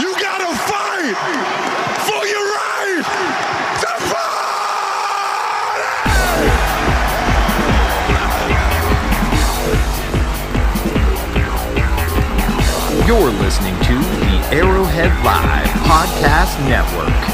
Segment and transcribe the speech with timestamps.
[0.00, 1.14] You gotta fight
[2.06, 3.04] for your right
[3.80, 4.32] to party!
[13.06, 17.31] You're listening to the Arrowhead Live Podcast Network.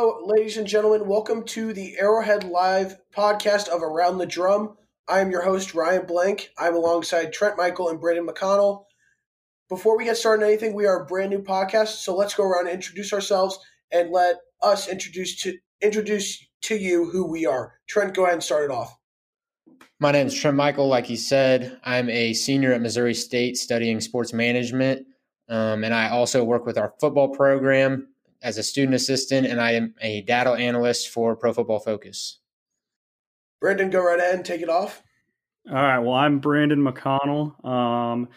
[0.00, 1.08] Hello, ladies and gentlemen.
[1.08, 4.76] Welcome to the Arrowhead Live podcast of Around the Drum.
[5.08, 6.50] I am your host, Ryan Blank.
[6.56, 8.84] I'm alongside Trent Michael and Brandon McConnell.
[9.68, 12.44] Before we get started on anything, we are a brand new podcast, so let's go
[12.44, 13.58] around and introduce ourselves
[13.90, 17.74] and let us introduce to introduce to you who we are.
[17.88, 18.96] Trent, go ahead and start it off.
[19.98, 20.86] My name is Trent Michael.
[20.86, 25.08] Like you said, I'm a senior at Missouri State studying sports management,
[25.48, 28.06] um, and I also work with our football program
[28.42, 32.38] as a student assistant, and I am a data analyst for Pro Football Focus.
[33.60, 35.02] Brandon, go right ahead and take it off.
[35.68, 35.98] All right.
[35.98, 37.64] Well, I'm Brandon McConnell.
[37.64, 38.28] Um,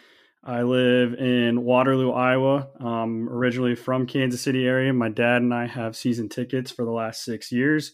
[0.44, 2.68] I live in Waterloo, Iowa.
[2.80, 4.92] Um, originally from Kansas City area.
[4.92, 7.92] My dad and I have season tickets for the last six years.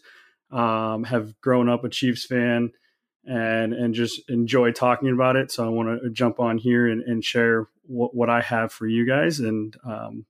[0.51, 2.73] Um, have grown up a Chiefs fan
[3.27, 5.53] and and just enjoy talking about it.
[5.53, 8.87] So I want to jump on here and, and share what, what I have for
[8.87, 10.25] you guys and um,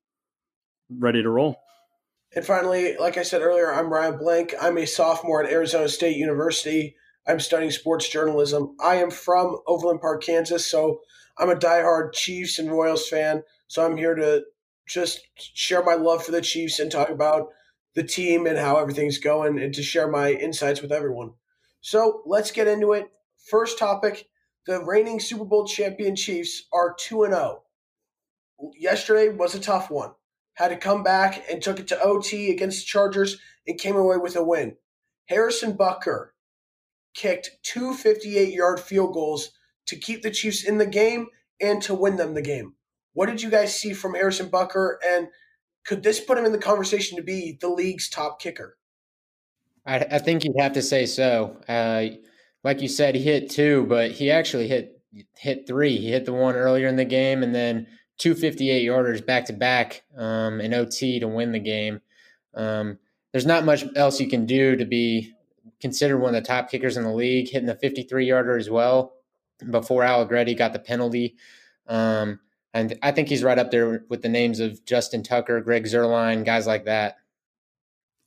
[0.91, 1.57] ready to roll.
[2.35, 4.55] And finally, like I said earlier, I'm Ryan Blank.
[4.61, 6.95] I'm a sophomore at Arizona State University.
[7.27, 8.77] I'm studying sports journalism.
[8.81, 11.01] I am from Overland Park, Kansas, so
[11.39, 13.45] I'm a diehard Chiefs and Royals fan.
[13.67, 14.45] So I'm here to
[14.87, 17.49] just share my love for the Chiefs and talk about
[17.95, 21.33] the team and how everything's going and to share my insights with everyone.
[21.81, 23.07] So let's get into it.
[23.51, 24.29] First topic
[24.67, 27.63] the reigning Super Bowl champion Chiefs are 2 0.
[28.79, 30.13] Yesterday was a tough one
[30.59, 34.17] had to come back and took it to OT against the Chargers and came away
[34.17, 34.77] with a win.
[35.27, 36.31] Harrison Butker
[37.15, 39.53] kicked two 58 yard field goals
[39.87, 41.29] to keep the Chiefs in the game
[41.61, 42.75] and to win them the game.
[43.13, 44.97] What did you guys see from Harrison Butker?
[45.07, 45.29] and
[45.87, 48.77] could this put him in the conversation to be the league's top kicker?
[49.87, 51.57] I, I think you'd have to say so.
[51.69, 52.17] Uh,
[52.65, 55.01] like you said, he hit two, but he actually hit
[55.37, 55.97] hit three.
[55.97, 57.87] He hit the one earlier in the game, and then
[58.19, 62.01] two 58 yarders back to back um, in OT to win the game.
[62.55, 62.99] Um,
[63.33, 65.33] there's not much else you can do to be
[65.81, 69.15] considered one of the top kickers in the league, hitting the 53 yarder as well
[69.71, 71.37] before Allegretti got the penalty.
[71.87, 72.41] Um,
[72.75, 76.45] and I think he's right up there with the names of Justin Tucker, Greg Zuerlein,
[76.45, 77.17] guys like that.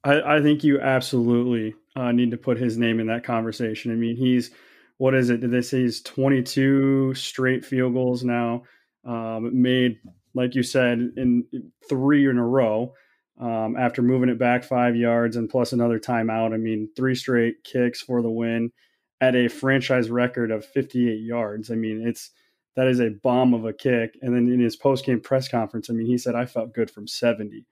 [0.03, 3.91] I, I think you absolutely uh, need to put his name in that conversation.
[3.91, 4.51] I mean, he's
[4.97, 5.41] what is it?
[5.41, 8.63] Did they say he's 22 straight field goals now?
[9.03, 9.97] Um, made,
[10.33, 11.45] like you said, in
[11.89, 12.93] three in a row
[13.39, 16.53] um, after moving it back five yards and plus another timeout.
[16.53, 18.71] I mean, three straight kicks for the win
[19.19, 21.71] at a franchise record of 58 yards.
[21.71, 22.29] I mean, it's
[22.75, 24.17] that is a bomb of a kick.
[24.21, 26.89] And then in his post game press conference, I mean, he said, I felt good
[26.89, 27.65] from 70.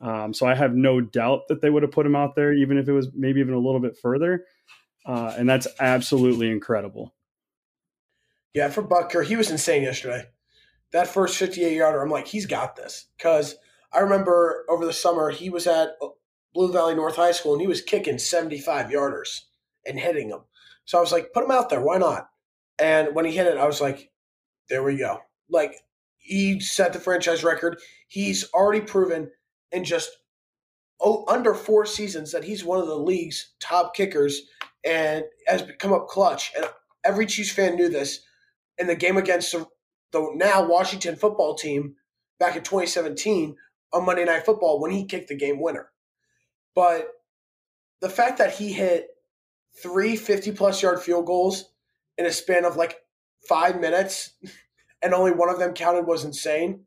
[0.00, 2.78] Um, so I have no doubt that they would have put him out there, even
[2.78, 4.44] if it was maybe even a little bit further.
[5.06, 7.14] Uh, and that's absolutely incredible.
[8.52, 10.26] Yeah, for Butker, he was insane yesterday
[10.94, 13.06] that first 58 yarder, I'm like, he's got this.
[13.18, 13.56] Because
[13.92, 16.08] I remember over the summer, he was at uh,
[16.54, 19.40] Blue Valley North High School and he was kicking 75 yarders
[19.84, 20.42] and hitting them.
[20.84, 21.80] So I was like, put him out there.
[21.80, 22.28] Why not?
[22.78, 24.12] And when he hit it, I was like,
[24.68, 25.18] there we go.
[25.50, 25.74] Like,
[26.16, 27.80] he set the franchise record.
[28.06, 29.32] He's already proven
[29.72, 30.10] in just
[31.00, 34.42] oh, under four seasons that he's one of the league's top kickers
[34.84, 36.52] and has come up clutch.
[36.56, 36.66] And
[37.04, 38.20] every Chiefs fan knew this.
[38.78, 39.66] In the game against the
[40.14, 41.96] the now Washington football team
[42.38, 43.56] back in 2017
[43.92, 45.90] on Monday Night Football when he kicked the game winner.
[46.74, 47.08] But
[48.00, 49.08] the fact that he hit
[49.82, 51.70] three 50 plus yard field goals
[52.16, 52.96] in a span of like
[53.48, 54.32] five minutes
[55.02, 56.84] and only one of them counted was insane.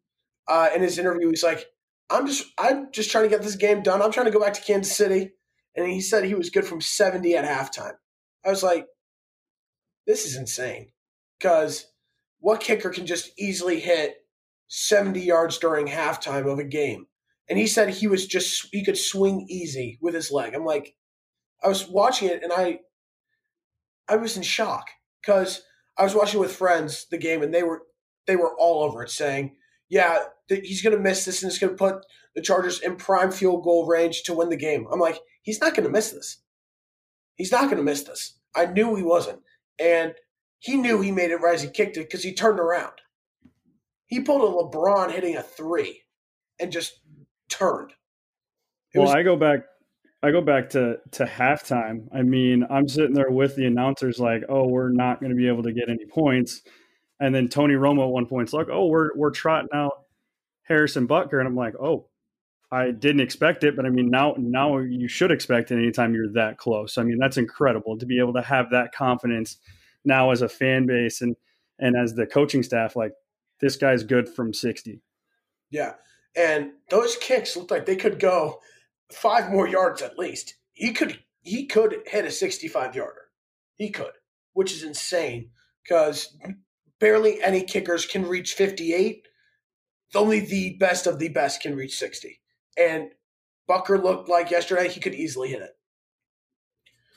[0.47, 1.65] Uh, in his interview, he's like,
[2.09, 4.01] I'm just I'm just trying to get this game done.
[4.01, 5.31] I'm trying to go back to Kansas City.
[5.75, 7.93] And he said he was good from 70 at halftime.
[8.43, 8.87] I was like,
[10.07, 10.87] this is insane.
[11.37, 11.85] Because
[12.39, 14.17] what kicker can just easily hit
[14.67, 17.07] 70 yards during halftime of a game?
[17.49, 20.53] And he said he was just he could swing easy with his leg.
[20.53, 20.95] I'm like,
[21.63, 22.79] I was watching it and I
[24.07, 24.89] I was in shock
[25.21, 25.63] because
[25.97, 27.83] I was watching with friends the game and they were
[28.25, 29.55] they were all over it saying,
[29.89, 30.19] yeah,
[30.49, 32.05] he's going to miss this and it's going to put
[32.35, 34.85] the Chargers in prime field goal range to win the game.
[34.91, 36.37] I'm like, he's not going to miss this.
[37.35, 38.37] He's not going to miss this.
[38.55, 39.39] I knew he wasn't.
[39.79, 40.13] And
[40.59, 42.93] he knew he made it right as he kicked it because he turned around.
[44.07, 46.01] He pulled a LeBron hitting a three
[46.59, 46.99] and just
[47.49, 47.91] turned.
[48.93, 49.59] It well, was- I go back.
[50.23, 52.07] I go back to to halftime.
[52.13, 55.47] I mean, I'm sitting there with the announcers like, "Oh, we're not going to be
[55.47, 56.63] able to get any points,"
[57.19, 60.05] and then Tony Romo at one point's like, "Oh, we're we're trotting out
[60.63, 62.09] Harrison Butker," and I'm like, "Oh,
[62.71, 66.33] I didn't expect it, but I mean, now now you should expect it anytime you're
[66.33, 66.97] that close.
[66.97, 69.57] I mean, that's incredible to be able to have that confidence
[70.07, 71.35] now as a fan base and
[71.79, 72.95] and as the coaching staff.
[72.95, 73.11] Like,
[73.61, 75.01] this guy's good from 60.
[75.69, 75.93] Yeah,
[76.35, 78.59] and those kicks looked like they could go
[79.11, 80.55] five more yards at least.
[80.73, 83.21] He could he could hit a 65 yarder.
[83.75, 84.11] He could,
[84.53, 85.51] which is insane
[85.83, 86.35] because
[86.99, 89.27] barely any kickers can reach 58.
[90.15, 92.39] Only the best of the best can reach 60.
[92.77, 93.09] And
[93.69, 95.77] Butker looked like yesterday he could easily hit it.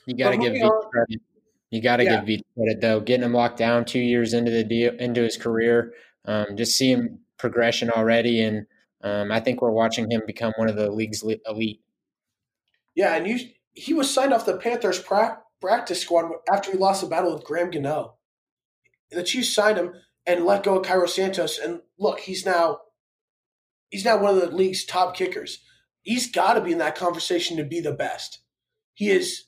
[0.05, 1.21] You got to give Veach credit.
[1.71, 2.23] You got to yeah.
[2.23, 2.99] give Veach credit though.
[2.99, 5.93] Getting him locked down two years into the deal, into his career,
[6.25, 8.67] um, just seeing progression already, and
[9.03, 11.81] um, I think we're watching him become one of the league's elite.
[12.93, 13.39] Yeah, and you,
[13.73, 17.45] he was signed off the Panthers pra- practice squad after he lost the battle with
[17.45, 18.15] Graham Gano.
[19.09, 19.93] The Chiefs signed him
[20.25, 22.81] and let go of Cairo Santos, and look, he's now
[23.89, 25.63] he's now one of the league's top kickers.
[26.01, 28.39] He's got to be in that conversation to be the best.
[28.93, 29.45] He is.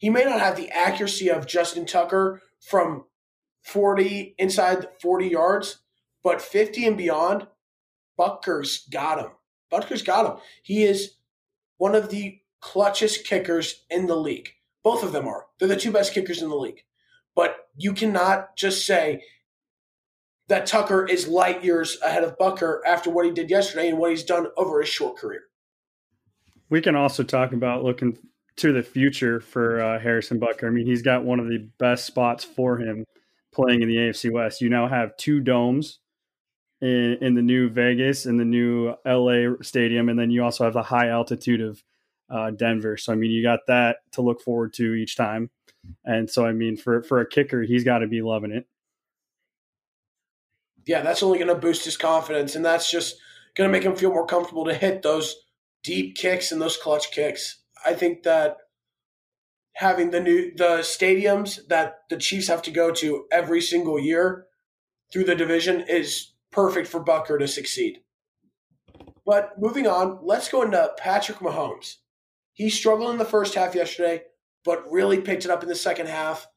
[0.00, 3.04] He may not have the accuracy of Justin Tucker from
[3.64, 5.80] 40 inside 40 yards,
[6.24, 7.46] but 50 and beyond,
[8.16, 9.32] Butker's got him.
[9.70, 10.42] Butker's got him.
[10.62, 11.16] He is
[11.76, 14.48] one of the clutchest kickers in the league.
[14.82, 15.44] Both of them are.
[15.58, 16.82] They're the two best kickers in the league.
[17.36, 19.22] But you cannot just say
[20.48, 24.12] that Tucker is light years ahead of Butker after what he did yesterday and what
[24.12, 25.42] he's done over his short career.
[26.70, 28.16] We can also talk about looking
[28.60, 30.66] to the future for uh, Harrison Butker.
[30.66, 33.04] I mean, he's got one of the best spots for him
[33.52, 34.60] playing in the AFC West.
[34.60, 35.98] You now have two domes
[36.80, 40.74] in, in the new Vegas and the new LA stadium, and then you also have
[40.74, 41.82] the high altitude of
[42.30, 42.96] uh, Denver.
[42.96, 45.50] So I mean, you got that to look forward to each time.
[46.04, 48.66] And so I mean, for for a kicker, he's got to be loving it
[50.86, 53.16] yeah, that's only going to boost his confidence, and that's just
[53.54, 55.36] going to make him feel more comfortable to hit those
[55.82, 57.59] deep kicks and those clutch kicks.
[57.84, 58.56] I think that
[59.74, 64.46] having the new the stadiums that the Chiefs have to go to every single year
[65.12, 68.00] through the division is perfect for Butker to succeed.
[69.24, 71.96] But moving on, let's go into Patrick Mahomes.
[72.52, 74.22] He struggled in the first half yesterday,
[74.64, 76.48] but really picked it up in the second half.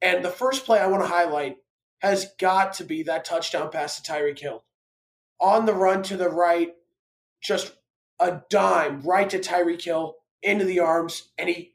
[0.00, 1.58] And the first play I want to highlight
[2.00, 4.64] has got to be that touchdown pass to Tyreek Hill.
[5.40, 6.72] On the run to the right,
[7.40, 7.74] just
[8.18, 11.30] a dime right to Tyreek Hill into the arms.
[11.38, 11.74] And he,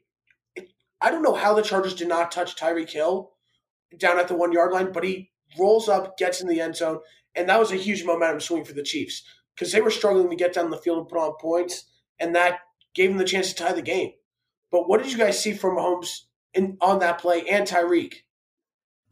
[1.00, 3.32] I don't know how the Chargers did not touch Tyreek Hill
[3.96, 7.00] down at the one yard line, but he rolls up, gets in the end zone.
[7.34, 9.22] And that was a huge momentum swing for the Chiefs
[9.54, 11.84] because they were struggling to get down the field and put on points.
[12.18, 12.60] And that
[12.94, 14.12] gave them the chance to tie the game.
[14.70, 16.22] But what did you guys see from Mahomes
[16.52, 18.14] in, on that play and Tyreek?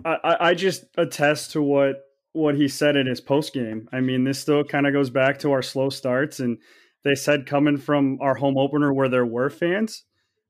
[0.05, 2.03] I, I just attest to what
[2.33, 3.89] what he said in his post game.
[3.93, 6.59] I mean, this still kind of goes back to our slow starts, and
[7.07, 10.05] they said coming from our home opener where there were fans,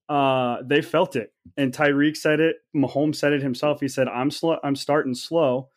[0.09, 1.35] uh, they felt it.
[1.59, 2.57] And Tyreek said it.
[2.75, 3.81] Mahomes said it himself.
[3.81, 4.59] He said, "I'm slow.
[4.65, 5.69] I'm starting slow."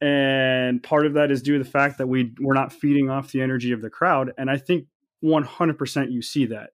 [0.00, 3.30] And part of that is due to the fact that we we're not feeding off
[3.30, 4.32] the energy of the crowd.
[4.36, 4.86] And I think
[5.22, 6.70] 100% you see that.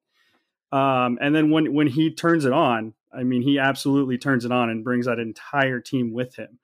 [0.73, 4.53] Um, and then when when he turns it on, I mean, he absolutely turns it
[4.53, 6.59] on and brings that entire team with him.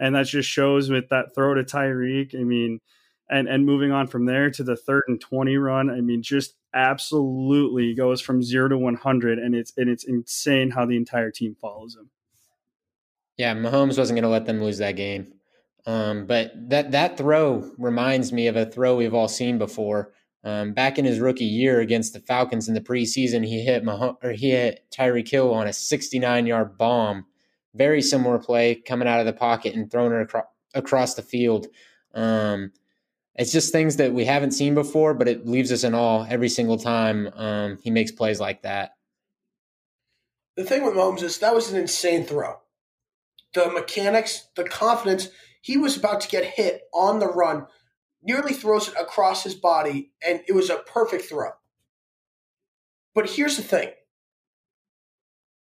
[0.00, 2.34] And that just shows with that throw to Tyreek.
[2.34, 2.80] I mean,
[3.28, 6.54] and and moving on from there to the third and 20 run, I mean, just
[6.74, 9.38] absolutely goes from zero to 100.
[9.38, 12.10] And it's, and it's insane how the entire team follows him.
[13.36, 15.32] Yeah, Mahomes wasn't going to let them lose that game.
[15.86, 20.12] Um, but that that throw reminds me of a throw we've all seen before.
[20.42, 24.14] Um, back in his rookie year against the Falcons in the preseason, he hit Mah-
[24.22, 27.26] or he hit Tyreek Hill on a 69 yard bomb.
[27.74, 31.66] Very similar play coming out of the pocket and throwing it acro- across the field.
[32.14, 32.72] Um,
[33.38, 36.48] it's just things that we haven't seen before, but it leaves us in awe every
[36.48, 38.92] single time um, he makes plays like that.
[40.56, 42.60] The thing with Mahomes is that was an insane throw.
[43.54, 45.28] The mechanics, the confidence,
[45.60, 47.66] he was about to get hit on the run
[48.26, 51.50] nearly throws it across his body, and it was a perfect throw.
[53.14, 53.90] But here's the thing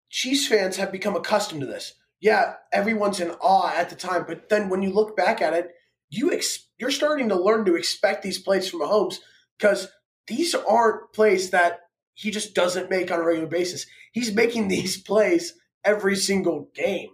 [0.09, 1.94] Chiefs fans have become accustomed to this.
[2.21, 5.75] Yeah, everyone's in awe at the time, but then when you look back at it,
[6.16, 9.18] you ex- you're starting to learn to expect these plays from Mahomes
[9.59, 9.88] because
[10.26, 11.80] these aren't plays that
[12.14, 13.87] he just doesn't make on a regular basis.
[14.12, 15.54] He's making these plays
[15.85, 17.11] every single game.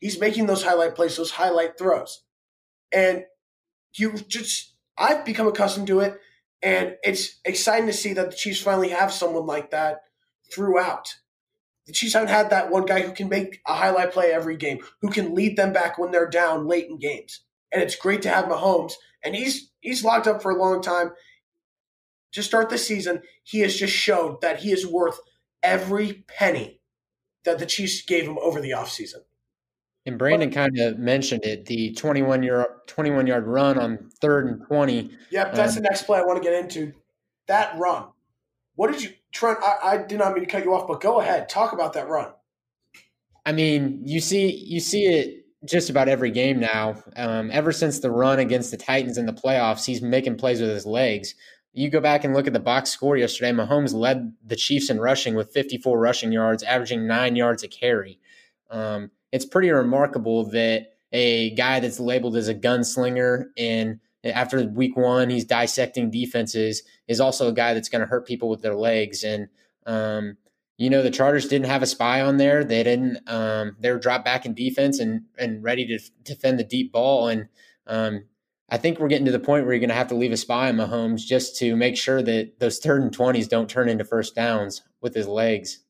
[0.00, 2.24] He's making those highlight plays, those highlight throws.
[2.92, 3.24] And
[3.96, 6.20] you just I've become accustomed to it,
[6.62, 10.02] and it's exciting to see that the Chiefs finally have someone like that
[10.52, 11.16] throughout.
[11.86, 14.80] The Chiefs haven't had that one guy who can make a highlight play every game,
[15.00, 17.40] who can lead them back when they're down late in games.
[17.72, 21.12] And it's great to have Mahomes, and he's he's locked up for a long time.
[22.32, 25.20] To start the season, he has just showed that he is worth
[25.62, 26.80] every penny
[27.44, 29.20] that the Chiefs gave him over the offseason.
[30.06, 34.66] And Brandon kind of mentioned it, the 21 yard 21 yard run on third and
[34.66, 35.10] 20.
[35.30, 36.92] Yep, that's um, the next play I want to get into.
[37.46, 38.06] That run.
[38.74, 41.20] What did you Trent, I, I did not mean to cut you off, but go
[41.20, 41.48] ahead.
[41.48, 42.28] Talk about that run.
[43.46, 47.02] I mean, you see you see it just about every game now.
[47.16, 50.70] Um, ever since the run against the Titans in the playoffs, he's making plays with
[50.70, 51.34] his legs.
[51.72, 53.52] You go back and look at the box score yesterday.
[53.52, 58.18] Mahomes led the Chiefs in rushing with 54 rushing yards, averaging nine yards a carry.
[58.70, 64.96] Um, it's pretty remarkable that a guy that's labeled as a gunslinger and after week
[64.96, 68.74] one he's dissecting defenses is also a guy that's going to hurt people with their
[68.74, 69.48] legs and
[69.86, 70.36] um,
[70.78, 73.98] you know the chargers didn't have a spy on there they didn't um, they were
[73.98, 77.48] dropped back in defense and and ready to defend the deep ball and
[77.86, 78.24] um,
[78.72, 80.36] I think we're getting to the point where you're going to have to leave a
[80.38, 84.02] spy on Mahomes just to make sure that those third and 20s don't turn into
[84.02, 85.80] first downs with his legs.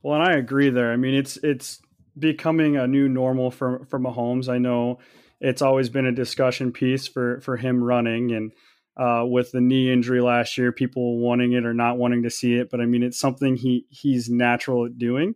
[0.00, 0.92] Well, and I agree there.
[0.92, 1.80] I mean, it's it's
[2.16, 4.48] becoming a new normal for for Mahomes.
[4.48, 5.00] I know
[5.40, 8.52] it's always been a discussion piece for for him running and
[8.96, 12.54] uh, with the knee injury last year, people wanting it or not wanting to see
[12.54, 12.70] it.
[12.70, 15.34] But I mean, it's something he he's natural at doing,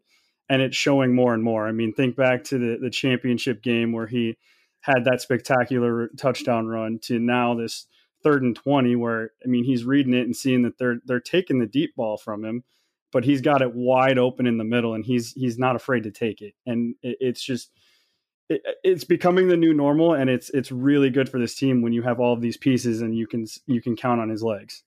[0.48, 1.66] and it's showing more and more.
[1.66, 4.36] I mean, think back to the the championship game where he
[4.80, 7.86] had that spectacular touchdown run to now this
[8.22, 11.58] third and 20 where I mean he's reading it and seeing that they're they're taking
[11.58, 12.64] the deep ball from him
[13.12, 16.10] but he's got it wide open in the middle and he's he's not afraid to
[16.10, 17.70] take it and it, it's just
[18.48, 21.92] it, it's becoming the new normal and it's it's really good for this team when
[21.92, 24.82] you have all of these pieces and you can you can count on his legs.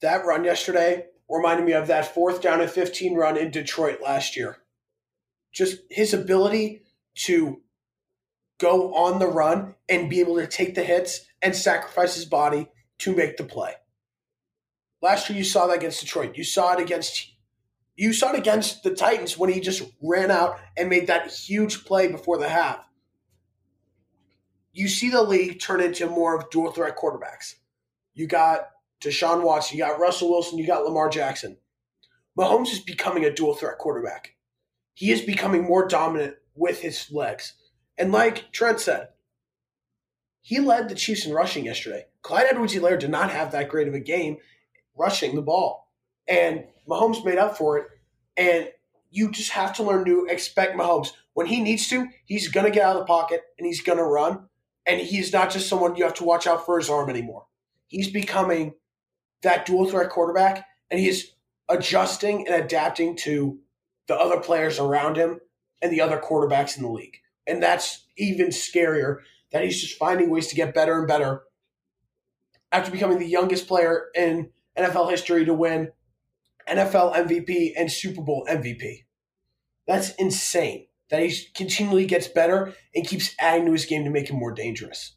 [0.00, 4.36] That run yesterday reminded me of that fourth down and 15 run in detroit last
[4.36, 4.58] year.
[5.52, 6.82] Just his ability
[7.14, 7.60] to
[8.58, 12.68] go on the run and be able to take the hits and sacrifice his body
[12.98, 13.74] to make the play.
[15.00, 16.36] Last year, you saw that against Detroit.
[16.36, 17.31] You saw it against
[17.96, 21.84] you saw it against the Titans when he just ran out and made that huge
[21.84, 22.88] play before the half.
[24.72, 27.56] You see the league turn into more of dual threat quarterbacks.
[28.14, 28.70] You got
[29.02, 31.58] Deshaun Watson, you got Russell Wilson, you got Lamar Jackson.
[32.38, 34.36] Mahomes is becoming a dual threat quarterback.
[34.94, 37.54] He is becoming more dominant with his legs.
[37.98, 39.08] And like Trent said,
[40.40, 42.06] he led the Chiefs in rushing yesterday.
[42.22, 44.38] Clyde Edwards-Helaire did not have that great of a game,
[44.96, 45.81] rushing the ball.
[46.32, 47.86] And Mahomes made up for it.
[48.38, 48.70] And
[49.10, 51.12] you just have to learn to expect Mahomes.
[51.34, 53.98] When he needs to, he's going to get out of the pocket and he's going
[53.98, 54.48] to run.
[54.86, 57.44] And he's not just someone you have to watch out for his arm anymore.
[57.86, 58.72] He's becoming
[59.42, 61.34] that dual threat quarterback and he's
[61.68, 63.58] adjusting and adapting to
[64.08, 65.38] the other players around him
[65.82, 67.18] and the other quarterbacks in the league.
[67.46, 69.18] And that's even scarier
[69.52, 71.42] that he's just finding ways to get better and better
[72.72, 74.48] after becoming the youngest player in
[74.78, 75.92] NFL history to win
[76.68, 79.04] NFL MVP and Super Bowl MVP.
[79.86, 84.30] That's insane that he continually gets better and keeps adding to his game to make
[84.30, 85.16] him more dangerous.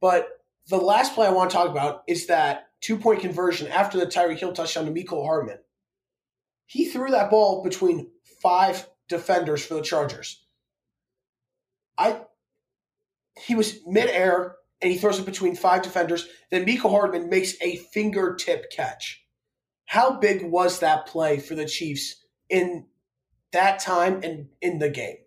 [0.00, 0.28] But
[0.68, 4.06] the last play I want to talk about is that two point conversion after the
[4.06, 5.58] Tyreek Hill touchdown to Mecole Hardman.
[6.66, 8.10] He threw that ball between
[8.42, 10.44] five defenders for the Chargers.
[11.98, 12.22] I
[13.46, 16.26] he was midair and he throws it between five defenders.
[16.50, 19.21] Then Mecole Hardman makes a fingertip catch.
[19.92, 22.86] How big was that play for the Chiefs in
[23.52, 25.18] that time and in the game?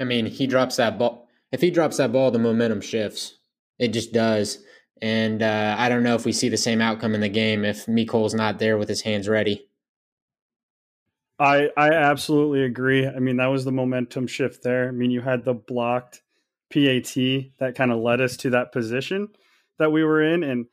[0.00, 1.28] I mean, he drops that ball.
[1.52, 3.36] If he drops that ball, the momentum shifts.
[3.78, 4.64] It just does.
[5.02, 7.84] And uh, I don't know if we see the same outcome in the game if
[7.84, 9.68] Mecole's not there with his hands ready.
[11.38, 13.06] I I absolutely agree.
[13.06, 14.88] I mean, that was the momentum shift there.
[14.88, 16.22] I mean, you had the blocked
[16.72, 17.14] PAT
[17.58, 19.28] that kind of led us to that position
[19.78, 20.42] that we were in.
[20.42, 20.64] And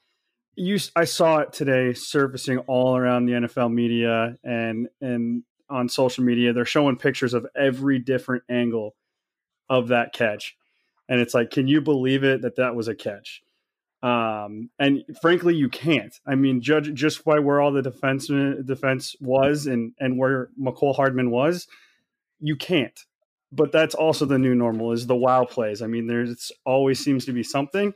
[0.60, 6.24] you, I saw it today surfacing all around the NFL media and and on social
[6.24, 6.54] media.
[6.54, 8.96] They're showing pictures of every different angle
[9.70, 10.56] of that catch,
[11.08, 13.42] and it's like, can you believe it that that was a catch?
[14.02, 16.16] Um, and frankly, you can't.
[16.26, 20.96] I mean, judge just by where all the defense defense was and and where Mecole
[20.96, 21.68] Hardman was,
[22.40, 23.00] you can't
[23.52, 25.82] but that's also the new normal is the wow plays.
[25.82, 27.94] I mean, there's always seems to be something,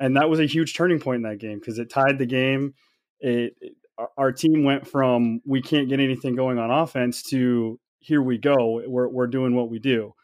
[0.00, 2.74] and that was a huge turning point in that game because it tied the game.
[3.20, 3.72] It, it,
[4.16, 8.82] our team went from we can't get anything going on offense to here we go.
[8.86, 10.14] We're we're doing what we do.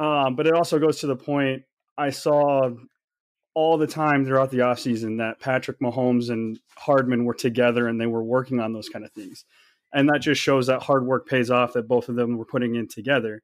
[0.00, 1.62] Um, but it also goes to the point
[1.96, 2.70] I saw
[3.54, 8.08] all the time throughout the offseason that Patrick Mahomes and Hardman were together and they
[8.08, 9.44] were working on those kind of things.
[9.92, 12.74] And that just shows that hard work pays off that both of them were putting
[12.74, 13.42] in together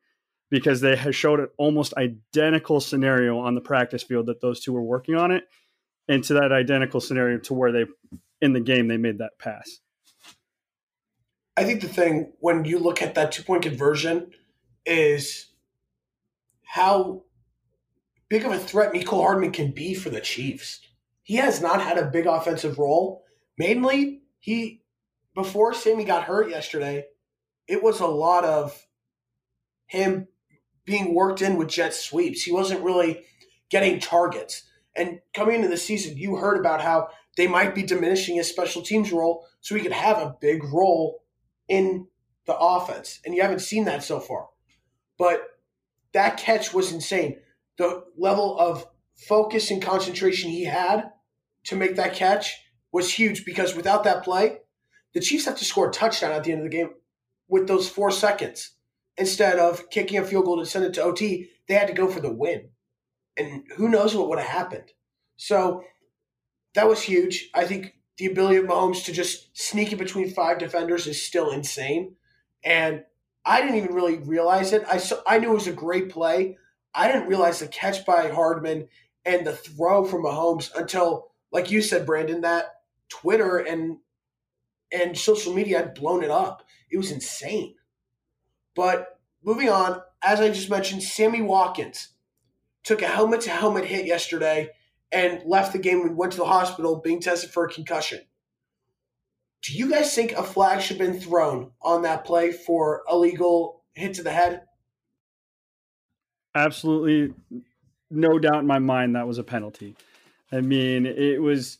[0.50, 4.82] because they showed an almost identical scenario on the practice field that those two were
[4.82, 5.44] working on it
[6.10, 7.86] into that identical scenario to where they
[8.42, 9.78] in the game they made that pass.
[11.56, 14.32] I think the thing when you look at that two point conversion
[14.84, 15.46] is
[16.64, 17.22] how
[18.28, 20.80] big of a threat Mecole Hardman can be for the Chiefs.
[21.22, 23.24] He has not had a big offensive role.
[23.56, 24.82] Mainly, he
[25.34, 27.04] before Sammy got hurt yesterday,
[27.68, 28.84] it was a lot of
[29.86, 30.26] him
[30.84, 32.42] being worked in with jet sweeps.
[32.42, 33.22] He wasn't really
[33.68, 34.64] getting targets.
[34.96, 38.82] And coming into the season, you heard about how they might be diminishing his special
[38.82, 41.22] teams role so he could have a big role
[41.68, 42.06] in
[42.46, 43.20] the offense.
[43.24, 44.48] And you haven't seen that so far.
[45.18, 45.42] But
[46.12, 47.36] that catch was insane.
[47.78, 51.10] The level of focus and concentration he had
[51.64, 52.58] to make that catch
[52.92, 54.58] was huge because without that play,
[55.14, 56.90] the Chiefs have to score a touchdown at the end of the game
[57.48, 58.72] with those four seconds.
[59.16, 62.08] Instead of kicking a field goal to send it to OT, they had to go
[62.08, 62.70] for the win.
[63.36, 64.92] And who knows what would have happened.
[65.36, 65.84] So
[66.74, 67.50] that was huge.
[67.54, 71.50] I think the ability of Mahomes to just sneak in between five defenders is still
[71.50, 72.16] insane.
[72.64, 73.04] And
[73.44, 74.84] I didn't even really realize it.
[74.90, 76.58] I saw, I knew it was a great play.
[76.94, 78.88] I didn't realize the catch by Hardman
[79.24, 82.66] and the throw from Mahomes until, like you said, Brandon, that
[83.08, 83.98] Twitter and
[84.92, 86.64] and social media had blown it up.
[86.90, 87.76] It was insane.
[88.74, 92.08] But moving on, as I just mentioned, Sammy Watkins
[92.84, 94.70] took a helmet to helmet hit yesterday
[95.12, 98.20] and left the game and went to the hospital being tested for a concussion.
[99.62, 103.82] Do you guys think a flag should have been thrown on that play for illegal
[103.92, 104.62] hit to the head?
[106.54, 107.34] Absolutely,
[108.10, 109.96] no doubt in my mind that was a penalty.
[110.50, 111.78] I mean, it was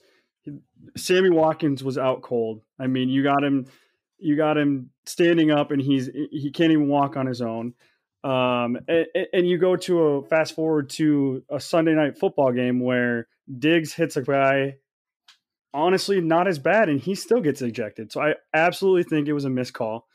[0.97, 2.61] Sammy Watkins was out cold.
[2.78, 3.66] I mean, you got him,
[4.19, 7.75] you got him standing up, and he's he can't even walk on his own.
[8.22, 12.78] Um, and, and, you go to a fast forward to a Sunday night football game
[12.80, 14.76] where Diggs hits a guy,
[15.73, 18.12] honestly, not as bad, and he still gets ejected.
[18.12, 20.06] So I absolutely think it was a missed call.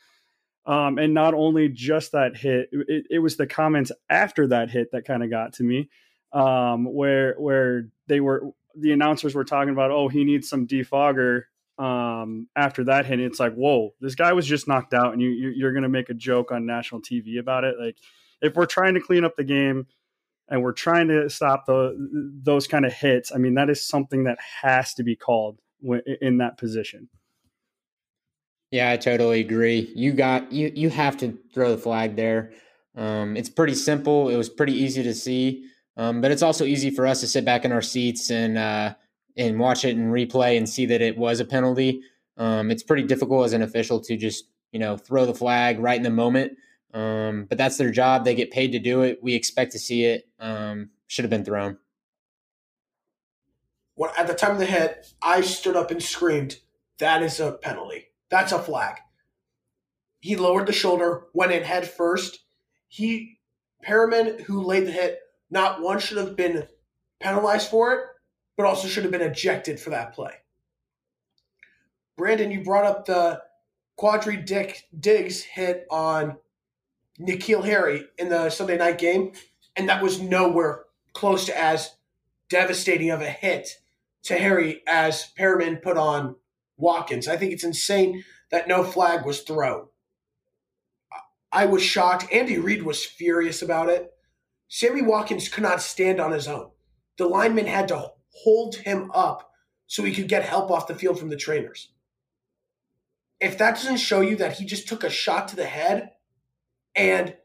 [0.66, 4.92] Um, and not only just that hit, it, it was the comments after that hit
[4.92, 5.88] that kind of got to me,
[6.32, 11.42] um, where where they were the announcers were talking about, oh, he needs some defogger
[11.78, 13.20] um, after that hit.
[13.20, 16.08] It's like, whoa, this guy was just knocked out, and you you're going to make
[16.08, 17.76] a joke on national TV about it.
[17.78, 17.96] Like,
[18.40, 19.86] if we're trying to clean up the game
[20.48, 21.94] and we're trying to stop the
[22.42, 25.58] those kind of hits, I mean, that is something that has to be called
[26.20, 27.08] in that position.
[28.70, 29.92] Yeah, I totally agree.
[29.94, 32.52] You got you you have to throw the flag there.
[32.96, 34.30] Um, it's pretty simple.
[34.30, 37.44] It was pretty easy to see, um, but it's also easy for us to sit
[37.44, 38.94] back in our seats and uh,
[39.36, 42.02] and watch it and replay and see that it was a penalty.
[42.36, 45.96] Um, it's pretty difficult as an official to just you know throw the flag right
[45.96, 46.56] in the moment.
[46.94, 48.24] Um, but that's their job.
[48.24, 49.18] They get paid to do it.
[49.22, 50.28] We expect to see it.
[50.40, 51.78] Um, should have been thrown.
[53.94, 56.56] When, at the time of the hit, I stood up and screamed,
[56.98, 58.06] "That is a penalty!
[58.30, 58.96] That's a flag!"
[60.20, 62.40] He lowered the shoulder, went in head first.
[62.88, 63.38] He
[63.86, 65.20] Perriman, who laid the hit,
[65.50, 66.66] not one should have been
[67.20, 68.00] penalized for it
[68.56, 70.32] but also should have been ejected for that play.
[72.16, 73.42] Brandon, you brought up the
[73.98, 76.36] Quandre Dick Diggs hit on
[77.20, 79.32] N'Keal Harry in the Sunday night game,
[79.76, 81.96] and that was nowhere close to as
[82.48, 83.68] devastating of a hit
[84.24, 86.36] to Harry as Perriman put on
[86.76, 87.28] Watkins.
[87.28, 89.86] I think it's insane that no flag was thrown.
[91.52, 92.26] I was shocked.
[92.32, 94.12] Andy Reid was furious about it.
[94.68, 96.70] Sammy Watkins could not stand on his own.
[97.18, 99.50] The lineman had to hold him up
[99.86, 101.90] so he could get help off the field from the trainers.
[103.40, 106.10] If that doesn't show you that he just took a shot to the head
[106.94, 107.36] and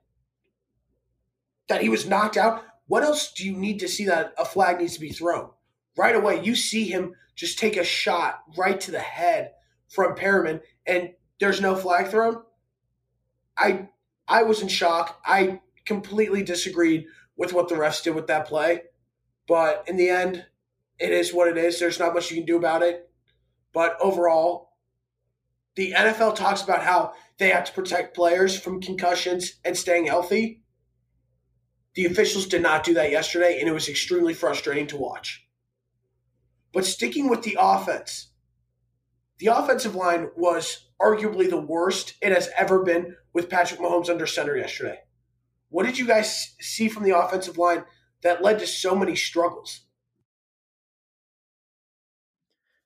[1.68, 4.80] that he was knocked out, what else do you need to see that a flag
[4.80, 5.50] needs to be thrown?
[5.98, 9.52] Right away, you see him just take a shot right to the head
[9.90, 12.44] from Perriman, and there's no flag thrown.
[13.58, 13.90] I
[14.28, 15.22] I was in shock.
[15.26, 18.82] I completely disagreed with what the refs did with that play.
[19.48, 20.46] But in the end,
[21.02, 21.80] it is what it is.
[21.80, 23.10] There's not much you can do about it.
[23.74, 24.74] But overall,
[25.76, 30.62] the NFL talks about how they have to protect players from concussions and staying healthy.
[31.96, 35.46] The officials did not do that yesterday, and it was extremely frustrating to watch.
[36.72, 38.32] But sticking with the offense,
[39.40, 44.28] the offensive line was arguably the worst it has ever been with Patrick Mahomes under
[44.28, 45.00] center yesterday.
[45.70, 47.86] What did you guys see from the offensive line
[48.22, 49.82] that led to so many struggles?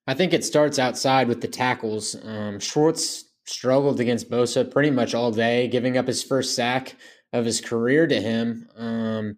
[0.08, 2.15] I think it starts outside with the tackles.
[2.24, 6.96] Um, Schwartz struggled against Bosa pretty much all day, giving up his first sack
[7.34, 8.70] of his career to him.
[8.76, 9.38] Um,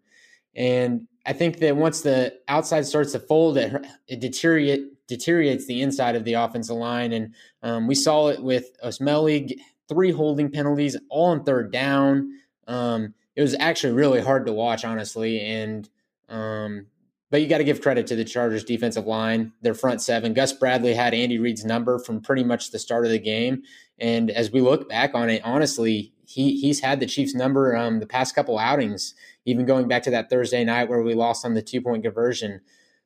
[0.56, 5.82] and I think that once the outside starts to fold, it, it deteriorate, deteriorates the
[5.82, 7.14] inside of the offensive line.
[7.14, 12.32] And um, we saw it with Osemele, three holding penalties, all on third down.
[12.68, 15.40] Um, it was actually really hard to watch, honestly.
[15.42, 15.90] And
[16.28, 16.88] um,
[17.30, 20.34] but you got to give credit to the Chargers defensive line, their front seven.
[20.34, 23.64] Gus Bradley had Andy Reid's number from pretty much the start of the game.
[24.00, 28.00] And as we look back on it, honestly, he he's had the Chiefs number um,
[28.00, 29.14] the past couple outings,
[29.46, 32.62] even going back to that Thursday night where we lost on the two point conversion.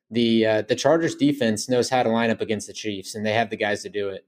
[0.10, 3.34] The uh, the Chargers defense knows how to line up against the Chiefs, and they
[3.34, 4.26] have the guys to do it.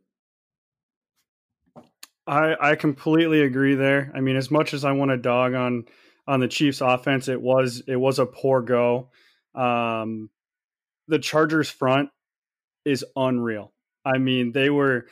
[2.26, 4.12] I I completely agree there.
[4.16, 5.86] I mean, as much as I want to dog on
[6.28, 9.10] on the Chiefs offense, it was it was a poor go.
[9.56, 10.30] Um,
[11.08, 12.10] the Chargers front
[12.86, 13.74] is unreal.
[14.06, 15.08] I mean, they were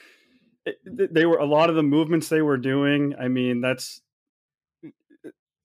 [0.86, 3.16] they were a lot of the movements they were doing.
[3.20, 4.02] I mean, that's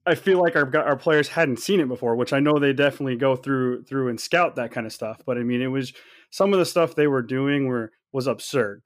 [0.07, 3.17] I feel like our our players hadn't seen it before, which I know they definitely
[3.17, 5.23] go through through and scout that kind of stuff.
[5.27, 5.93] But I mean, it was
[6.31, 8.83] some of the stuff they were doing were was absurd.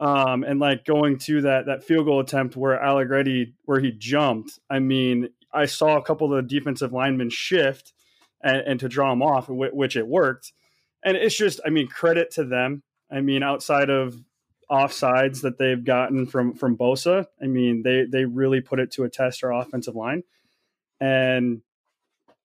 [0.00, 4.58] Um, and like going to that that field goal attempt where Allegretti where he jumped.
[4.70, 7.92] I mean, I saw a couple of the defensive linemen shift
[8.44, 10.52] and, and to draw them off, which it worked.
[11.02, 12.82] And it's just, I mean, credit to them.
[13.10, 14.22] I mean, outside of
[14.70, 19.04] offsides that they've gotten from from Bosa, I mean, they they really put it to
[19.04, 20.22] a test our offensive line,
[21.00, 21.62] and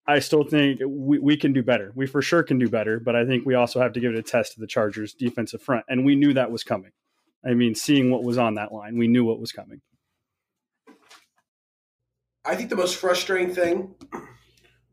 [0.06, 1.92] I still think we, we can do better.
[1.96, 4.18] We for sure can do better, but I think we also have to give it
[4.18, 6.92] a test to the Chargers defensive front, and we knew that was coming.
[7.46, 9.82] I mean, seeing what was on that line, we knew what was coming.
[12.44, 13.96] I think the most frustrating thing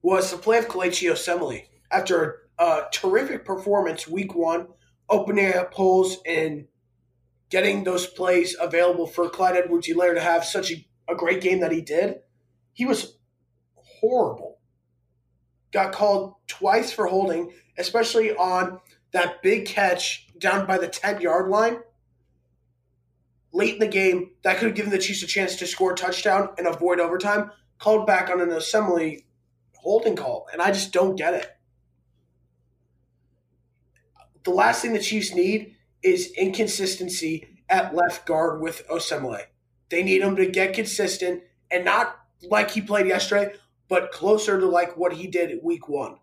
[0.07, 4.69] was the play of Kelechi Osemele after a, terrific performance week one,
[5.09, 6.69] opening up holes and
[7.51, 11.73] getting those plays available for Clyde Edwards-Helaire to have such a, a great game that
[11.73, 12.21] he did.
[12.73, 13.19] He was
[13.75, 14.61] horrible.
[15.73, 18.79] Got called twice for holding, especially on
[19.11, 21.79] that big catch down by the 10 yard line
[23.53, 25.97] late in the game that could have given the Chiefs a chance to score a
[25.97, 27.51] touchdown and avoid overtime.
[27.81, 29.25] Called back on an Osemele
[29.87, 31.49] holding call, and I just don't get it.
[34.45, 39.45] The last thing the Chiefs need is inconsistency at left guard with Osemele.
[39.89, 43.55] They need him to get consistent and not like he played yesterday,
[43.89, 46.17] but closer to like what he did week one.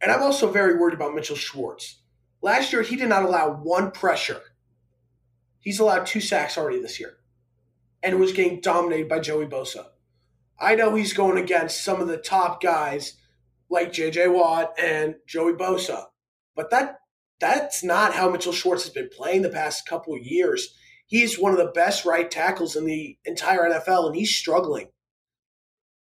[0.00, 2.00] And I'm also very worried about Mitchell Schwartz.
[2.40, 4.40] Last year, he did not allow one pressure.
[5.60, 7.18] He's allowed two sacks already this year
[8.02, 9.88] and was getting dominated by Joey Bosa.
[10.60, 13.14] I know he's going against some of the top guys
[13.70, 14.28] like J.J.
[14.28, 16.04] Watt and Joey Bosa,
[16.54, 16.98] but that
[17.40, 20.74] that's not how Mitchell Schwartz has been playing the past couple of years.
[21.06, 24.88] He's one of the best right tackles in the entire NFL, and he's struggling.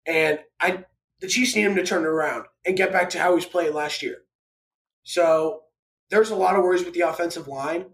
[0.06, 0.84] And I,
[1.20, 3.46] the Chiefs need him to turn it around and get back to how he was
[3.46, 4.18] playing last year.
[5.02, 5.62] So
[6.10, 7.86] there's a lot of worries with the offensive line,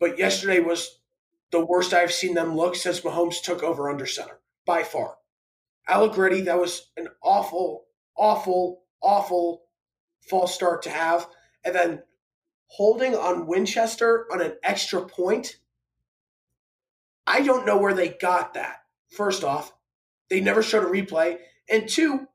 [0.00, 0.98] but yesterday was
[1.52, 5.16] the worst I've seen them look since Mahomes took over under center by far.
[5.88, 7.84] Allegretti, that was an awful,
[8.16, 9.62] awful, awful
[10.28, 11.26] false start to have.
[11.64, 12.02] And then
[12.66, 15.56] holding on Winchester on an extra point.
[17.26, 18.78] I don't know where they got that.
[19.10, 19.72] First off,
[20.28, 21.38] they never showed a replay.
[21.70, 22.26] And two,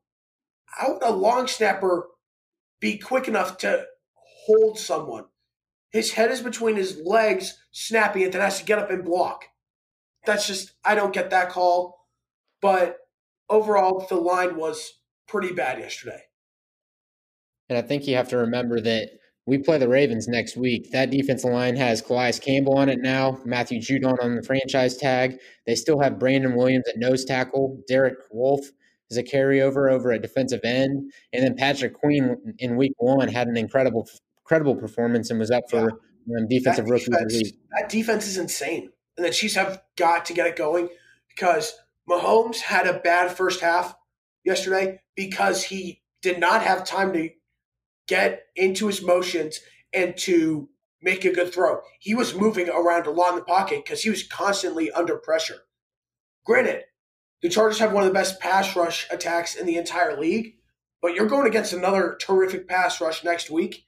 [0.65, 2.07] how would a long snapper
[2.79, 3.85] be quick enough to
[4.45, 5.25] hold someone?
[5.91, 9.45] His head is between his legs, snapping it, then has to get up and block.
[10.25, 11.98] That's just, I don't get that call.
[12.61, 12.97] But
[13.49, 16.21] overall, the line was pretty bad yesterday.
[17.69, 19.09] And I think you have to remember that
[19.45, 20.91] we play the Ravens next week.
[20.91, 25.37] That defensive line has Calais Campbell on it now, Matthew Judon on the franchise tag.
[25.65, 27.81] They still have Brandon Williams at nose tackle.
[27.87, 28.69] Derek Wolfe
[29.09, 31.11] is a carryover over at defensive end.
[31.33, 34.07] And then Patrick Queen in week one had an incredible
[34.43, 36.37] incredible performance and was up for yeah.
[36.37, 38.89] um, defensive that rookie defense, That defense is insane.
[39.15, 40.89] And the Chiefs have got to get it going
[41.29, 41.73] because–
[42.09, 43.95] Mahomes had a bad first half
[44.43, 47.29] yesterday because he did not have time to
[48.07, 49.59] get into his motions
[49.93, 50.69] and to
[51.01, 51.79] make a good throw.
[51.99, 55.59] He was moving around a lot in the pocket because he was constantly under pressure.
[56.45, 56.83] Granted,
[57.41, 60.55] the Chargers have one of the best pass rush attacks in the entire league,
[61.01, 63.85] but you're going against another terrific pass rush next week,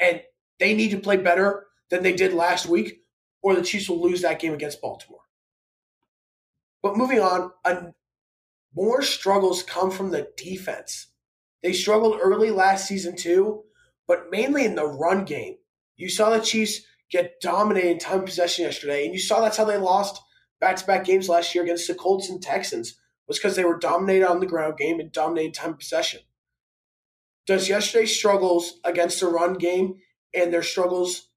[0.00, 0.22] and
[0.58, 3.02] they need to play better than they did last week,
[3.42, 5.20] or the Chiefs will lose that game against Baltimore.
[6.88, 7.92] But moving on, a,
[8.74, 11.08] more struggles come from the defense.
[11.62, 13.64] They struggled early last season too,
[14.06, 15.56] but mainly in the run game.
[15.96, 19.66] You saw the Chiefs get dominated in time possession yesterday, and you saw that's how
[19.66, 20.22] they lost
[20.62, 23.78] back to back games last year against the Colts and Texans, was because they were
[23.78, 26.20] dominated on the ground game and dominated time possession.
[27.46, 29.96] Does yesterday's struggles against the run game
[30.32, 31.28] and their struggles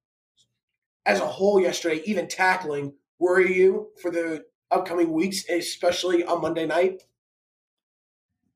[1.05, 6.65] as a whole yesterday, even tackling, worry you for the upcoming weeks, especially on Monday
[6.65, 7.03] night?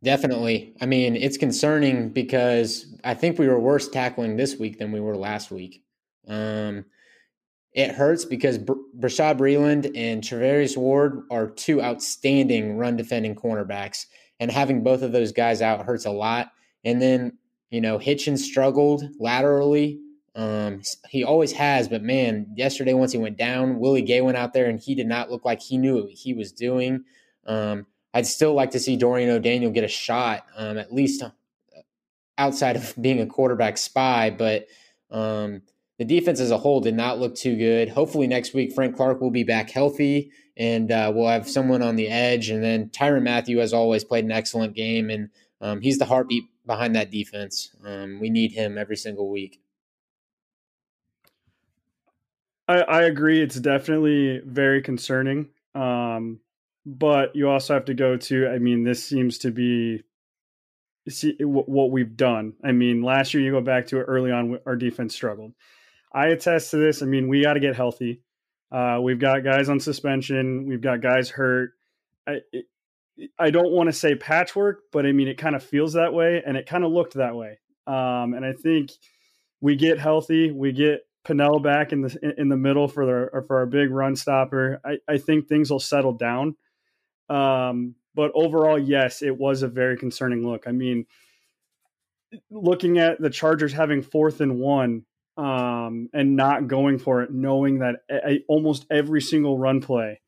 [0.04, 0.76] Definitely.
[0.82, 5.00] I mean, it's concerning because I think we were worse tackling this week than we
[5.00, 5.84] were last week.
[6.28, 6.86] Um,
[7.74, 14.06] it hurts because Br- Bashaud Breeland and Charvarius Ward are two outstanding run defending cornerbacks,
[14.40, 16.52] and having both of those guys out hurts a lot.
[16.84, 17.38] And then,
[17.70, 20.00] you know, Hitchens struggled laterally.
[20.36, 24.54] Um, he always has, but man, yesterday once he went down, Willie Gay went out
[24.54, 27.06] there and he did not look like he knew what he was doing.
[27.46, 31.24] Um, I'd still like to see Dorian O'Daniel get a shot, um, at least
[32.38, 34.30] outside of being a quarterback spy.
[34.30, 34.68] But
[35.10, 35.62] um,
[35.98, 37.90] the defense as a whole did not look too good.
[37.90, 41.96] Hopefully next week Frank Clark will be back healthy and uh, we'll have someone on
[41.96, 42.50] the edge.
[42.50, 45.30] And then Tyrann Mathieu, as always, played an excellent game, and
[45.62, 47.76] um, he's the heartbeat behind that defense.
[47.86, 49.60] Um, we need him every single week.
[52.68, 53.42] I, I agree.
[53.42, 55.50] It's definitely very concerning.
[55.74, 56.40] Um,
[56.86, 60.04] but you also have to go to, I mean, this seems to be
[61.08, 62.54] see what we've done.
[62.64, 65.54] I mean, last year you go back to it early on, our defense struggled.
[66.12, 67.04] I attest to this.
[67.04, 68.22] I mean, we got to get healthy.
[68.72, 70.66] Uh, we've got guys on suspension.
[70.68, 71.74] We've got guys hurt.
[72.28, 72.66] I, it,
[73.38, 76.42] I don't want to say patchwork, but I mean, it kind of feels that way,
[76.46, 77.60] and it kind of looked that way.
[77.88, 78.92] Um, and I think
[79.62, 83.58] we get healthy, we get Pennel back in the in the middle for the for
[83.58, 84.80] our big run stopper.
[84.86, 86.56] I, I think things will settle down.
[87.30, 90.66] Um, but overall, yes, it was a very concerning look.
[90.68, 91.06] I mean,
[92.50, 95.06] looking at the Chargers having fourth and one
[95.38, 100.22] um, and not going for it, knowing that a, almost every single run play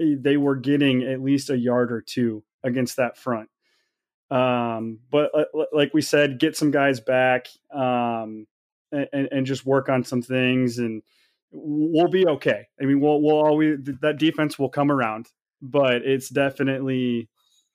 [0.00, 3.48] eh, they were getting at least a yard or two against that front.
[4.30, 8.46] Um, but uh, like we said, get some guys back um,
[8.92, 11.02] and, and just work on some things, and
[11.50, 12.68] we'll be okay.
[12.80, 15.28] I mean, we'll we'll always that defense will come around,
[15.60, 17.28] but it's definitely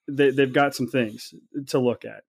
[0.08, 1.34] they, they've got some things
[1.68, 2.24] to look at.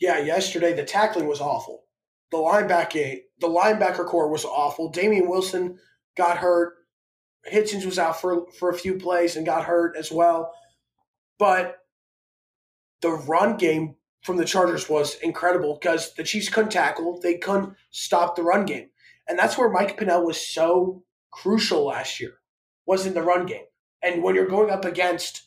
[0.00, 1.84] Yeah, yesterday the tackling was awful.
[2.30, 4.90] The linebacker the linebacker corps was awful.
[4.90, 5.78] Damien Wilson
[6.16, 6.74] got hurt.
[7.50, 10.52] Hitchens was out for for a few plays and got hurt as well.
[11.38, 11.78] But
[13.00, 17.20] the run game from the Chargers was incredible because the Chiefs couldn't tackle.
[17.20, 18.90] They couldn't stop the run game.
[19.28, 22.34] And that's where Mike Pennel was so crucial last year,
[22.86, 23.64] was in the run game.
[24.02, 25.42] And when you're going up against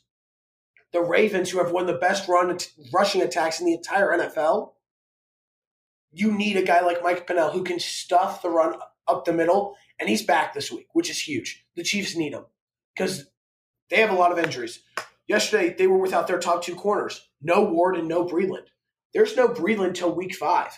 [0.93, 2.57] the Ravens, who have one of the best run
[2.93, 4.73] rushing attacks in the entire NFL,
[6.11, 8.75] you need a guy like Mike Pennel who can stuff the run
[9.07, 11.65] up the middle, and he's back this week, which is huge.
[11.75, 12.45] The Chiefs need him
[12.93, 13.25] because
[13.89, 14.79] they have a lot of injuries.
[15.27, 18.67] Yesterday, they were without their top two corners, no Ward and no Breeland.
[19.13, 20.71] There's no Breeland till week five,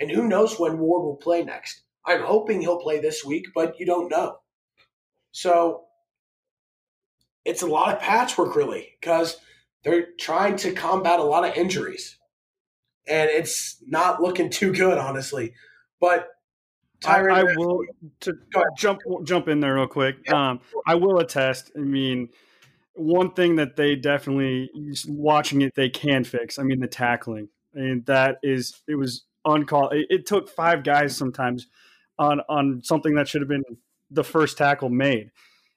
[0.00, 1.82] and who knows when Ward will play next.
[2.04, 4.38] I'm hoping he'll play this week, but you don't know.
[5.32, 5.84] So
[7.44, 9.36] it's a lot of patchwork, really, because
[9.84, 12.16] they're trying to combat a lot of injuries
[13.06, 15.54] and it's not looking too good, honestly.
[16.00, 16.28] But
[17.00, 17.84] Tyrann, I, I will
[18.20, 18.34] to
[18.76, 20.16] jump jump in there real quick.
[20.24, 20.50] Yeah.
[20.50, 21.70] Um, I will attest.
[21.76, 22.30] I mean,
[22.96, 24.70] one thing that they definitely
[25.06, 26.58] watching it they can fix.
[26.58, 27.48] I mean, the tackling.
[27.74, 29.92] and that is it was uncalled.
[29.92, 31.68] It, it took five guys sometimes
[32.18, 33.64] on on something that should have been
[34.10, 35.30] the first tackle made.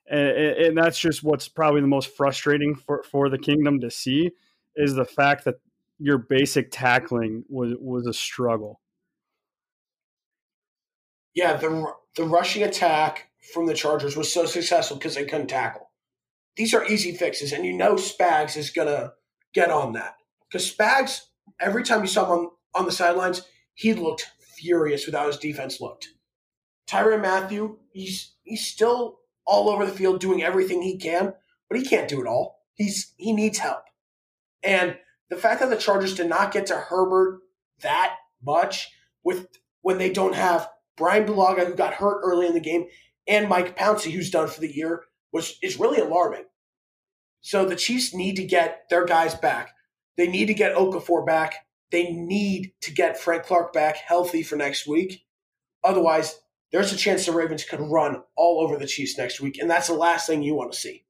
[0.10, 4.32] And, and, that's just what's probably the most frustrating for, for the kingdom to see
[4.76, 5.56] is the fact that
[6.00, 8.80] your basic tackling was was a struggle.
[11.36, 15.89] Yeah, the the rushing attack from the Chargers was so successful because they couldn't tackle.
[16.60, 19.14] These are easy fixes, and you know Spags is gonna
[19.54, 21.22] get on that because Spags
[21.58, 23.44] every time you saw him on, on the sidelines,
[23.76, 26.10] he looked furious with how his defense looked.
[26.86, 31.34] Tyrann Mathieu, he's he's still all over the field doing everything he can,
[31.70, 32.60] but he can't do it all.
[32.74, 33.84] He's he needs help,
[34.62, 34.98] and
[35.30, 37.40] the fact that the Chargers did not get to Herbert
[37.84, 38.92] that much
[39.24, 39.48] with
[39.80, 40.68] when they don't have
[40.98, 42.88] Brian Bulaga, who got hurt early in the game,
[43.30, 46.44] and Mike Pouncey, who's done for the year, was is really alarming.
[47.42, 49.72] So the Chiefs need to get their guys back.
[50.18, 51.66] They need to get Okafor back.
[51.92, 55.26] They need to get Frank Clark back healthy for next week.
[55.84, 56.40] Otherwise,
[56.72, 59.88] there's a chance the Ravens could run all over the Chiefs next week, and that's
[59.88, 61.06] the last thing you want to see.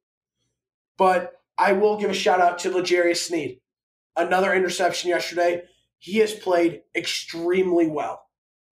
[0.96, 3.60] But I will give a shout out to L'Jarius Sneed
[4.16, 5.62] another interception yesterday.
[5.98, 8.22] He has played extremely well.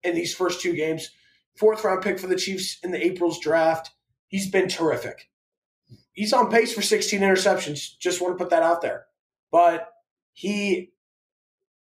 [0.02, 1.10] in these first two games.
[1.56, 3.90] Fourth round pick for the Chiefs in the April's draft.
[4.28, 5.28] He's been terrific.
[6.18, 7.96] He's on pace for 16 interceptions.
[8.00, 9.06] Just want to put that out there.
[9.52, 9.88] But
[10.32, 10.90] he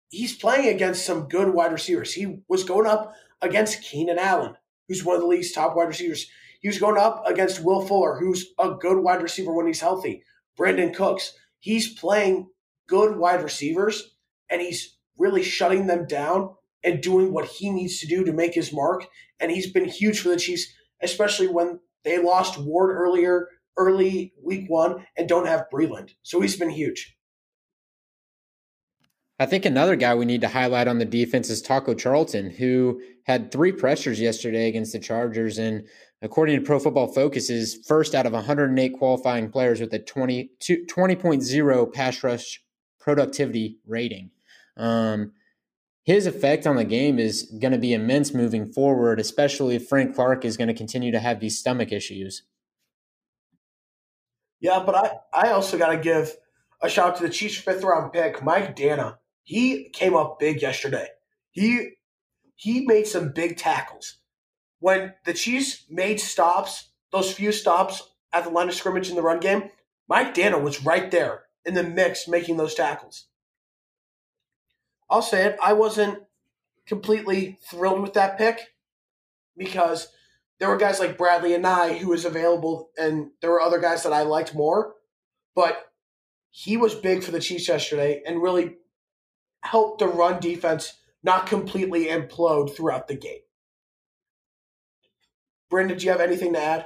[0.10, 2.12] he's playing against some good wide receivers.
[2.12, 4.56] He was going up against Keenan Allen,
[4.90, 6.28] who's one of the league's top wide receivers.
[6.60, 10.22] He was going up against Will Fuller, who's a good wide receiver when he's healthy.
[10.60, 11.32] Brandin Cooks.
[11.60, 12.50] He's playing
[12.90, 14.18] good wide receivers
[14.50, 18.54] and he's really shutting them down and doing what he needs to do to make
[18.54, 19.08] his mark.
[19.40, 20.68] And he's been huge for the Chiefs,
[21.02, 26.12] especially when they lost Ward earlier, early week one, and don't have Breeland.
[26.24, 27.16] So he's been huge.
[29.38, 33.02] I think another guy we need to highlight on the defense is Taco Charlton, who
[33.24, 35.58] had three pressures yesterday against the Chargers.
[35.58, 35.88] And
[36.22, 40.52] according to Pro Football Focus, is first out of 108 qualifying players with a 20,
[40.62, 42.64] 20.0 pass rush
[42.98, 44.32] productivity rating.
[44.78, 45.34] Um,
[46.04, 50.16] his effect on the game is going to be immense moving forward, especially if Frank
[50.16, 52.44] Clark is going to continue to have these stomach issues.
[54.60, 56.36] Yeah, but I, I also got to give
[56.82, 59.18] a shout out to the Chiefs' fifth round pick, Mike Danna.
[59.44, 61.08] He came up big yesterday.
[61.52, 61.92] He
[62.56, 64.18] he made some big tackles.
[64.80, 68.02] When the Chiefs made stops, those few stops
[68.34, 69.70] at the line of scrimmage in the run game,
[70.08, 73.26] Mike Danna was right there in the mix making those tackles.
[75.10, 76.24] I'll say it, I wasn't
[76.86, 78.60] completely thrilled with that pick
[79.58, 80.08] because
[80.60, 84.04] there were guys like Bradley and Anae who was available, and there were other guys
[84.04, 84.94] that I liked more.
[85.56, 85.86] But
[86.52, 88.78] he was big for the Chiefs yesterday and really
[89.62, 93.40] helped the run defense not completely implode throughout the game.
[95.70, 96.86] Brendan, do you have anything to add?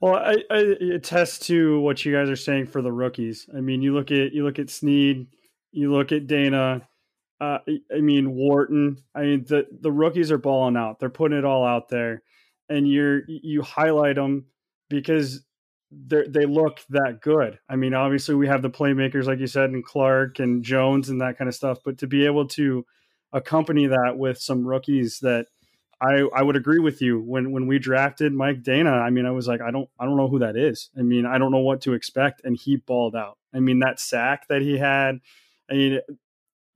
[0.00, 0.58] Well, I, I
[0.94, 3.48] attest to what you guys are saying for the rookies.
[3.56, 5.26] I mean, you look at you look at Sneed,
[5.72, 6.82] you look at Danna.
[7.40, 7.58] Uh,
[7.94, 9.02] I mean Wharton.
[9.14, 10.98] I mean the the rookies are balling out.
[10.98, 12.22] They're putting it all out there,
[12.68, 14.46] and you're you highlight them
[14.88, 15.44] because
[15.90, 17.58] they they look that good.
[17.68, 21.20] I mean, obviously we have the playmakers like you said, and Clark and Jones and
[21.20, 21.78] that kind of stuff.
[21.84, 22.86] But to be able to
[23.32, 25.46] accompany that with some rookies that
[26.00, 29.00] I I would agree with you when when we drafted Mike Danna.
[29.00, 30.90] I mean, I was like, I don't I don't know who that is.
[30.98, 33.38] I mean, I don't know what to expect, and he balled out.
[33.54, 35.20] I mean, that sack that he had.
[35.70, 36.00] I mean,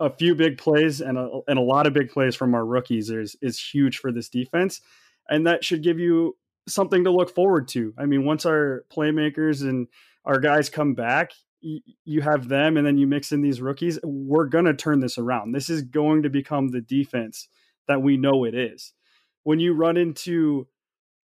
[0.00, 3.10] a few big plays and a, and a lot of big plays from our rookies
[3.10, 4.80] is is huge for this defense,
[5.28, 6.36] and that should give you
[6.66, 7.94] something to look forward to.
[7.98, 9.88] I mean, once our playmakers and
[10.24, 13.98] our guys come back, you have them, and then you mix in these rookies.
[14.02, 15.52] We're gonna turn this around.
[15.52, 17.48] This is going to become the defense
[17.86, 18.92] that we know it is.
[19.44, 20.66] When you run into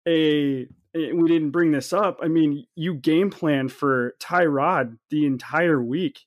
[0.07, 2.21] a we didn't bring this up.
[2.23, 6.21] I mean, you game plan for Tyrod the entire week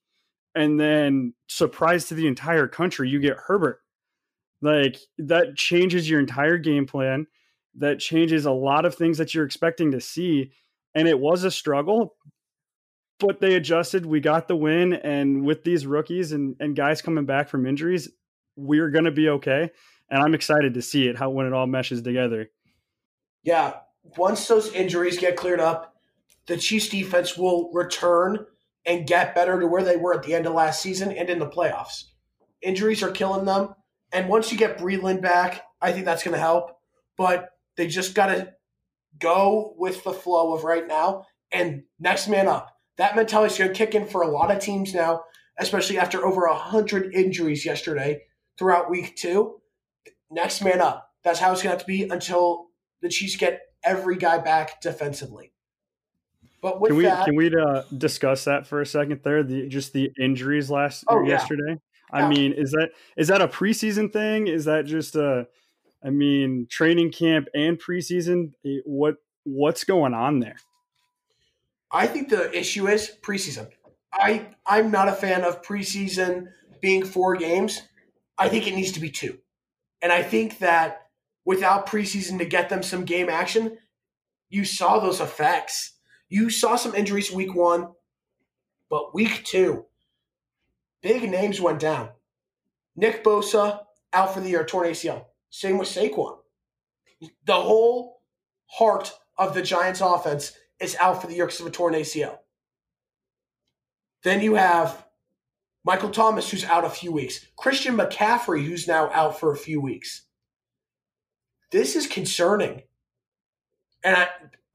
[0.59, 3.79] and then surprise to the entire country, you get Herbert.
[4.61, 7.27] Like that changes your entire game plan.
[7.75, 10.51] That changes a lot of things that you're expecting to see.
[10.93, 12.17] And it was a struggle,
[13.21, 14.05] but they adjusted.
[14.05, 14.91] We got the win.
[14.91, 18.09] And with these rookies and, and guys coming back from injuries,
[18.57, 19.71] we're going to be okay.
[20.09, 22.49] And I'm excited to see it, how when it all meshes together.
[23.43, 23.75] Yeah.
[24.17, 25.95] Once those injuries get cleared up,
[26.47, 28.45] the Chiefs defense will return
[28.85, 31.39] and get better to where they were at the end of last season and in
[31.39, 32.05] the playoffs.
[32.61, 33.75] Injuries are killing them.
[34.11, 36.71] And once you get Breeland back, I think that's going to help.
[37.17, 38.53] But they just got to
[39.19, 42.75] go with the flow of right now and next man up.
[42.97, 45.21] That mentality is going to kick in for a lot of teams now,
[45.57, 48.21] especially after over 100 injuries yesterday
[48.57, 49.61] throughout week two.
[50.29, 51.09] Next man up.
[51.23, 52.67] That's how it's going to have to be until
[53.01, 55.53] the Chiefs get every guy back defensively.
[56.61, 59.43] But can we that, can we uh, discuss that for a second there?
[59.43, 61.29] The just the injuries last Oh, yeah.
[61.29, 61.77] yesterday.
[62.11, 62.29] I Yeah.
[62.29, 64.47] mean, is that is that a preseason thing?
[64.47, 65.47] Is that just a
[66.03, 68.53] I mean, training camp and preseason?
[68.65, 70.57] Eh, What what's going on there?
[71.91, 73.69] I think the issue is preseason.
[74.13, 76.47] I I'm not a fan of preseason
[76.81, 77.81] being four games.
[78.37, 79.39] I think it needs to be two.
[80.01, 81.07] And I think that
[81.45, 83.77] without preseason to get them some game action,
[84.49, 85.93] you saw those effects.
[86.29, 87.89] You saw some injuries week one,
[88.89, 89.85] but week two,
[91.01, 92.09] big names went down.
[92.95, 93.81] Nick Bosa
[94.13, 95.25] out for the year, torn ACL.
[95.49, 96.37] Same with Saquon.
[97.45, 98.21] The whole
[98.67, 102.37] heart of the Giants offense is out for the year because of a torn ACL.
[104.23, 105.05] Then you have
[105.83, 107.45] Michael Thomas, who's out a few weeks.
[107.57, 110.23] Christian McCaffrey, who's now out for a few weeks.
[111.71, 112.83] This is concerning.
[114.03, 114.27] And I,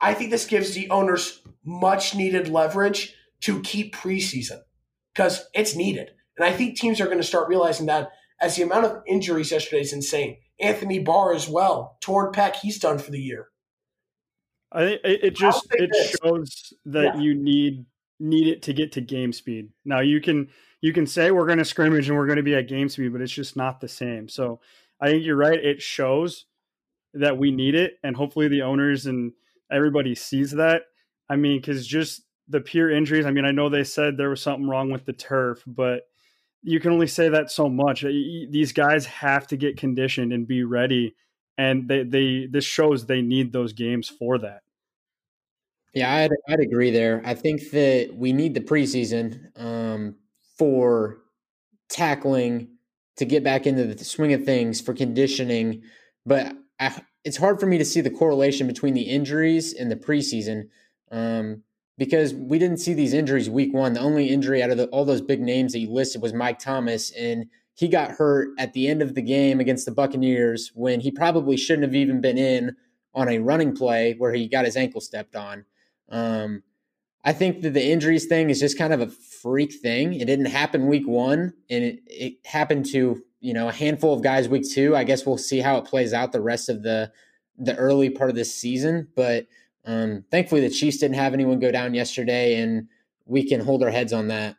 [0.04, 4.60] I think this gives the owners much needed leverage to keep preseason
[5.14, 6.10] because it's needed.
[6.36, 9.50] And I think teams are going to start realizing that as the amount of injuries
[9.50, 10.36] yesterday is insane.
[10.60, 11.96] Anthony Barr as well.
[12.02, 13.48] Torn pec, he's done for the year.
[14.70, 16.16] I think it, just it this.
[16.22, 17.20] shows that yeah.
[17.20, 17.86] you need
[18.20, 19.70] need it to get to game speed.
[19.86, 20.48] Now you can
[20.82, 23.12] you can say we're going to scrimmage and we're going to be at game speed,
[23.12, 24.28] but it's just not the same.
[24.28, 24.60] So
[25.00, 25.58] I think you're right.
[25.58, 26.44] It shows
[27.14, 29.32] that we need it, and hopefully the owners and
[29.70, 30.82] everybody sees that.
[31.28, 33.26] I mean, because just the pure injuries.
[33.26, 36.02] I mean, I know they said there was something wrong with the turf, but
[36.62, 38.02] you can only say that so much.
[38.02, 41.14] These guys have to get conditioned and be ready,
[41.58, 44.60] and they they this shows they need those games for that.
[45.94, 47.22] Yeah, I'd, I'd agree there.
[47.24, 50.16] I think that we need the preseason um,
[50.58, 51.18] for
[51.88, 52.68] tackling
[53.16, 55.82] to get back into the swing of things for conditioning,
[56.26, 59.96] but I, it's hard for me to see the correlation between the injuries and the
[59.96, 60.68] preseason.
[61.10, 61.62] Um,
[61.96, 63.92] because we didn't see these injuries week one.
[63.92, 66.58] The only injury out of the, all those big names that you listed was Mike
[66.58, 71.00] Thomas, and he got hurt at the end of the game against the Buccaneers when
[71.00, 72.76] he probably shouldn't have even been in
[73.14, 75.64] on a running play where he got his ankle stepped on.
[76.08, 76.62] Um,
[77.24, 80.14] I think that the injuries thing is just kind of a freak thing.
[80.14, 84.22] It didn't happen week one, and it, it happened to you know a handful of
[84.22, 84.96] guys week two.
[84.96, 87.12] I guess we'll see how it plays out the rest of the
[87.58, 89.46] the early part of this season, but
[89.84, 92.88] um, thankfully, the Chiefs didn't have anyone go down yesterday, and
[93.26, 94.56] we can hold our heads on that.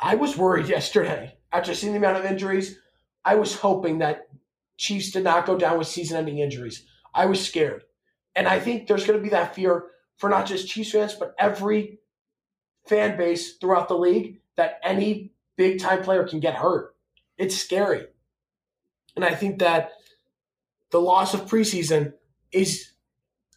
[0.00, 2.78] I was worried yesterday after seeing the amount of injuries.
[3.26, 4.28] I was hoping that
[4.78, 6.86] Chiefs did not go down with season-ending injuries.
[7.14, 7.84] I was scared,
[8.34, 9.84] and I think there's going to be that fear
[10.16, 11.98] for not just Chiefs fans, but every
[12.86, 16.93] fan base throughout the league that any big-time player can get hurt.
[17.36, 18.06] It's scary,
[19.16, 19.90] and I think that
[20.90, 22.12] the loss of preseason
[22.52, 22.92] is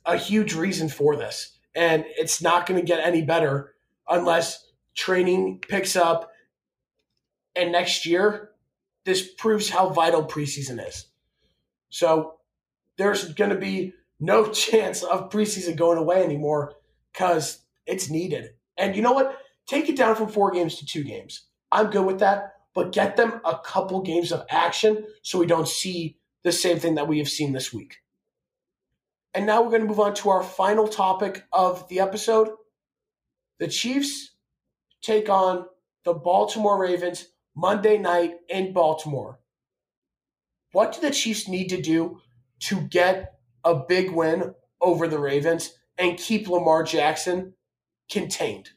[0.08, 1.60] a huge reason for this.
[1.76, 3.76] And it's not going to get any better
[4.10, 6.32] unless training picks up.
[7.56, 8.52] And next year,
[9.06, 11.06] this proves how vital preseason is.
[11.90, 12.40] So
[12.98, 16.74] there's going to be no chance of preseason going away anymore
[17.14, 18.52] because it's needed.
[18.78, 19.38] And you know what?
[19.68, 21.44] Take it down from four games to two games.
[21.72, 25.68] I'm good with that, but get them a couple games of action so we don't
[25.68, 27.96] see the same thing that we have seen this week.
[29.34, 32.50] And now we're going to move on to our final topic of the episode.
[33.58, 34.36] The Chiefs
[35.02, 35.66] take on
[36.06, 39.40] the Baltimore Ravens Monday night in Baltimore.
[40.72, 42.22] What do the Chiefs need to do
[42.66, 47.56] to get a big win over the Ravens and keep Lamar Jackson
[48.08, 48.70] contained?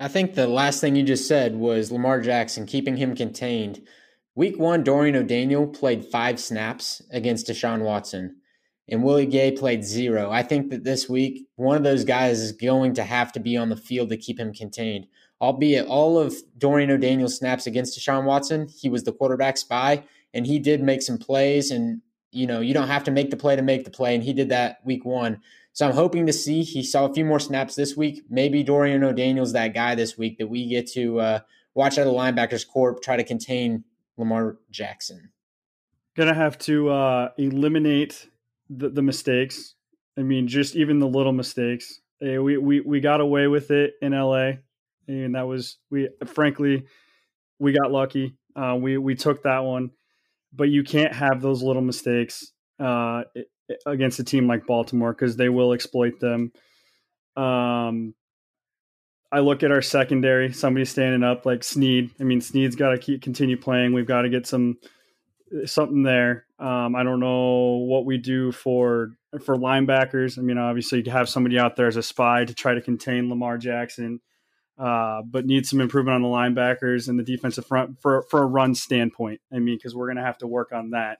[0.00, 3.86] I think the last thing you just said was Lamar Jackson, keeping him contained.
[4.34, 8.36] Week one, Dorian O'Daniel played five snaps against Deshaun Watson
[8.90, 10.30] and Willie Gay played zero.
[10.30, 13.56] I think that this week, one of those guys is going to have to be
[13.56, 15.06] on the field to keep him contained.
[15.40, 20.02] Albeit all of Dorian O'Daniel's snaps against Deshaun Watson, he was the quarterback spy,
[20.34, 21.70] and he did make some plays.
[21.70, 24.14] And, you know, you don't have to make the play to make the play.
[24.14, 25.40] And he did that week one.
[25.80, 28.24] So I'm hoping to see he saw a few more snaps this week.
[28.28, 31.40] Maybe Dorian O'Daniel's that guy this week that we get to uh,
[31.74, 33.84] watch out of the linebackers corps try to contain
[34.18, 35.30] Lamar Jackson.
[36.18, 38.28] Gonna have to uh, eliminate
[38.68, 39.74] the, the mistakes.
[40.18, 42.02] I mean, just even the little mistakes.
[42.20, 44.50] Hey, we, we, we got away with it in LA.
[45.08, 46.84] And that was, we frankly,
[47.58, 48.36] we got lucky.
[48.54, 49.92] Uh, we, we took that one.
[50.52, 53.22] But you can't have those little mistakes uh,
[53.86, 56.52] against a team like Baltimore because they will exploit them.
[57.36, 58.14] Um,
[59.32, 62.10] I look at our secondary, somebody standing up like Sneed.
[62.20, 63.92] I mean, Sneed's got to keep continue playing.
[63.92, 64.78] We've got to get some
[65.64, 66.46] something there.
[66.58, 69.12] Um, I don't know what we do for
[69.44, 70.38] for linebackers.
[70.38, 73.28] I mean, obviously, you have somebody out there as a spy to try to contain
[73.28, 74.20] Lamar Jackson,
[74.78, 78.46] uh, but need some improvement on the linebackers and the defensive front for for a
[78.46, 79.40] run standpoint.
[79.52, 81.18] I mean, because we're going to have to work on that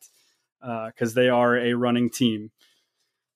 [0.61, 2.51] because uh, they are a running team.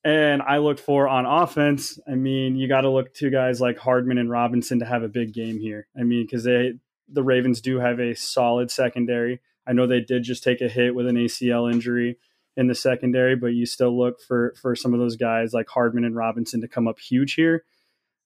[0.04, 1.98] And I look for on offense.
[2.06, 5.08] I mean, you got to look to guys like Hardman and Robinson to have a
[5.08, 5.86] big game here.
[5.98, 6.74] I mean, because they
[7.08, 9.40] the Ravens do have a solid secondary.
[9.66, 12.18] I know they did just take a hit with an ACL injury
[12.56, 16.04] in the secondary, but you still look for for some of those guys like Hardman
[16.04, 17.64] and Robinson to come up huge here,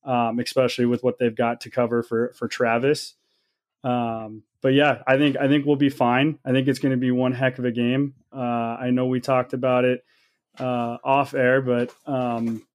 [0.05, 3.15] um, especially with what they've got to cover for for Travis.
[3.85, 6.39] Um, but yeah, I think I think we'll be fine.
[6.45, 8.15] I think it's going to be one heck of a game.
[8.33, 8.39] Uh,
[8.81, 10.05] I know we talked about it
[10.59, 12.67] uh, off air, but um,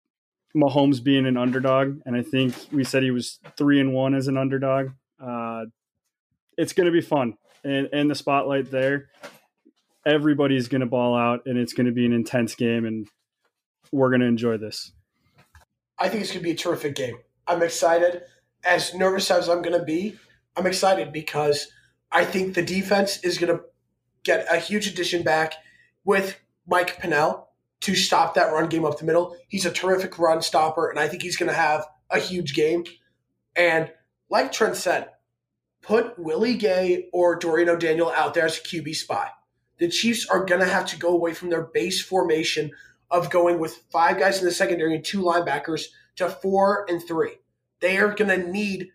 [0.55, 4.27] Mahomes being an underdog, and I think we said he was three and one as
[4.27, 4.91] an underdog.
[5.21, 5.65] Uh,
[6.57, 9.09] it's going to be fun and, and the spotlight there,
[10.05, 13.07] everybody's going to ball out and it's going to be an intense game and
[13.91, 14.91] we're going to enjoy this.
[15.97, 17.17] I think it's going to be a terrific game.
[17.47, 18.23] I'm excited.
[18.65, 20.17] As nervous as I'm going to be,
[20.55, 21.67] I'm excited because
[22.11, 23.63] I think the defense is going to
[24.23, 25.53] get a huge addition back
[26.05, 27.49] with Mike Pennel
[27.81, 29.35] to stop that run game up the middle.
[29.47, 32.85] He's a terrific run stopper, and I think he's going to have a huge game.
[33.55, 33.91] And
[34.29, 35.09] like Trent said,
[35.81, 39.29] put Willie Gay or Dorian O'Daniel out there as a QB spy.
[39.79, 42.71] The Chiefs are going to have to go away from their base formation
[43.11, 47.33] of going with five guys in the secondary and two linebackers to four and three.
[47.81, 48.89] They are going to need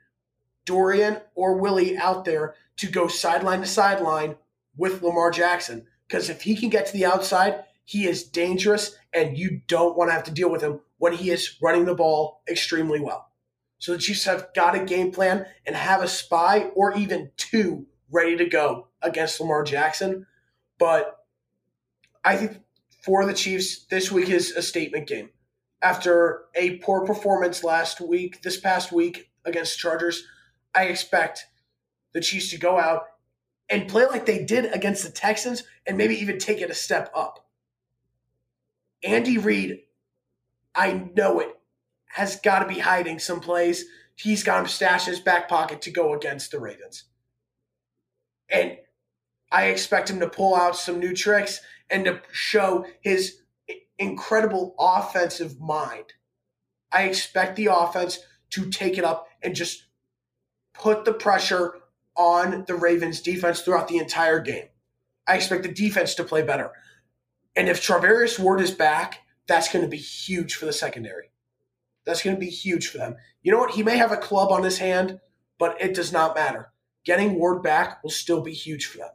[0.68, 4.36] Dorian or Willie out there to go sideline to sideline
[4.76, 5.86] with Lamar Jackson.
[6.06, 10.10] Because if he can get to the outside, he is dangerous and you don't want
[10.10, 13.30] to have to deal with him when he is running the ball extremely well.
[13.78, 17.86] So the Chiefs have got a game plan and have a spy or even two
[18.10, 20.26] ready to go against Lamar Jackson.
[20.78, 21.16] But
[22.22, 22.60] I think
[23.02, 25.30] for the Chiefs, this week is a statement game.
[25.80, 30.24] After a poor performance last week, this past week against Chargers,
[30.78, 31.44] I expect
[32.12, 33.02] the Chiefs to go out
[33.68, 37.10] and play like they did against the Texans and maybe even take it a step
[37.16, 37.48] up.
[39.02, 39.80] Andy Reid,
[40.76, 41.58] I know it,
[42.06, 43.86] has got to be hiding some plays.
[44.14, 47.06] He's got him stashed in his back pocket to go against the Ravens.
[48.48, 48.76] And
[49.50, 51.60] I expect him to pull out some new tricks
[51.90, 53.40] and to show his
[53.98, 56.12] incredible offensive mind.
[56.92, 58.20] I expect the offense
[58.50, 59.87] to take it up and just
[60.78, 61.74] put the pressure
[62.16, 64.68] on the Ravens defense throughout the entire game.
[65.26, 66.72] I expect the defense to play better.
[67.54, 71.30] And if Charvarius Ward is back, that's going to be huge for the secondary.
[72.04, 73.16] That's going to be huge for them.
[73.42, 73.72] You know what?
[73.74, 75.20] He may have a club on his hand,
[75.58, 76.70] but it does not matter.
[77.04, 79.10] Getting Ward back will still be huge for them.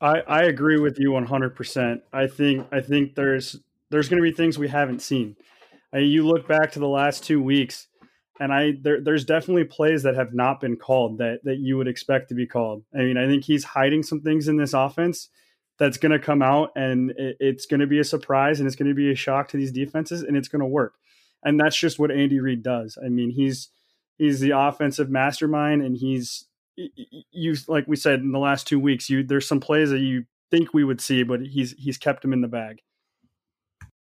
[0.00, 2.02] I, I agree with you 100%.
[2.12, 3.60] I think I think there's
[3.90, 5.36] there's going to be things we haven't seen.
[5.92, 7.88] I you look back to the last two weeks,
[8.40, 11.86] and I there, there's definitely plays that have not been called that that you would
[11.86, 12.82] expect to be called.
[12.94, 15.28] I mean, I think he's hiding some things in this offense
[15.78, 18.76] that's going to come out, and it, it's going to be a surprise, and it's
[18.76, 20.94] going to be a shock to these defenses, and it's going to work.
[21.42, 22.98] And that's just what Andy Reid does.
[23.04, 23.68] I mean, he's
[24.16, 29.10] he's the offensive mastermind, and he's you like we said in the last two weeks.
[29.10, 32.32] You there's some plays that you think we would see, but he's he's kept them
[32.32, 32.80] in the bag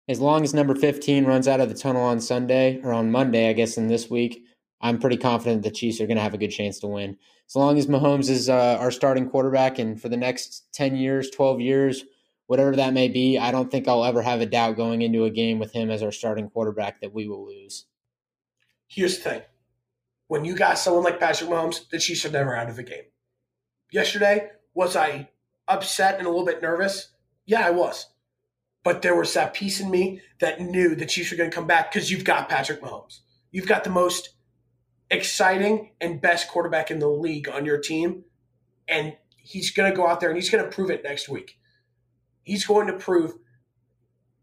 [0.08, 3.48] as long as number 15 runs out of the tunnel on Sunday or on Monday,
[3.48, 4.44] I guess in this week,
[4.80, 7.16] I'm pretty confident the Chiefs are going to have a good chance to win.
[7.48, 11.30] As long as Mahomes is uh, our starting quarterback and for the next 10 years,
[11.30, 12.04] 12 years,
[12.46, 15.30] whatever that may be, I don't think I'll ever have a doubt going into a
[15.30, 17.86] game with him as our starting quarterback that we will lose.
[18.88, 19.42] Here's the thing.
[20.26, 23.04] When you got someone like Patrick Mahomes, the Chiefs are never out of the game.
[23.92, 25.28] Yesterday, was I
[25.68, 27.12] upset and a little bit nervous?
[27.46, 28.11] Yeah, I was
[28.84, 31.66] but there was that piece in me that knew the Chiefs were going to come
[31.66, 33.20] back because you've got Patrick Mahomes.
[33.50, 34.30] You've got the most
[35.10, 38.24] exciting and best quarterback in the league on your team,
[38.88, 41.58] and he's going to go out there and he's going to prove it next week.
[42.42, 43.34] He's going to prove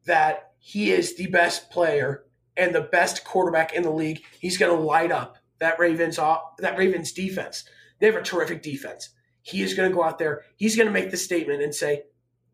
[0.05, 2.23] that he is the best player
[2.55, 4.21] and the best quarterback in the league.
[4.39, 7.63] He's going to light up that Ravens that Ravens defense.
[7.99, 9.09] They have a terrific defense.
[9.41, 10.43] He is going to go out there.
[10.55, 12.03] He's going to make the statement and say,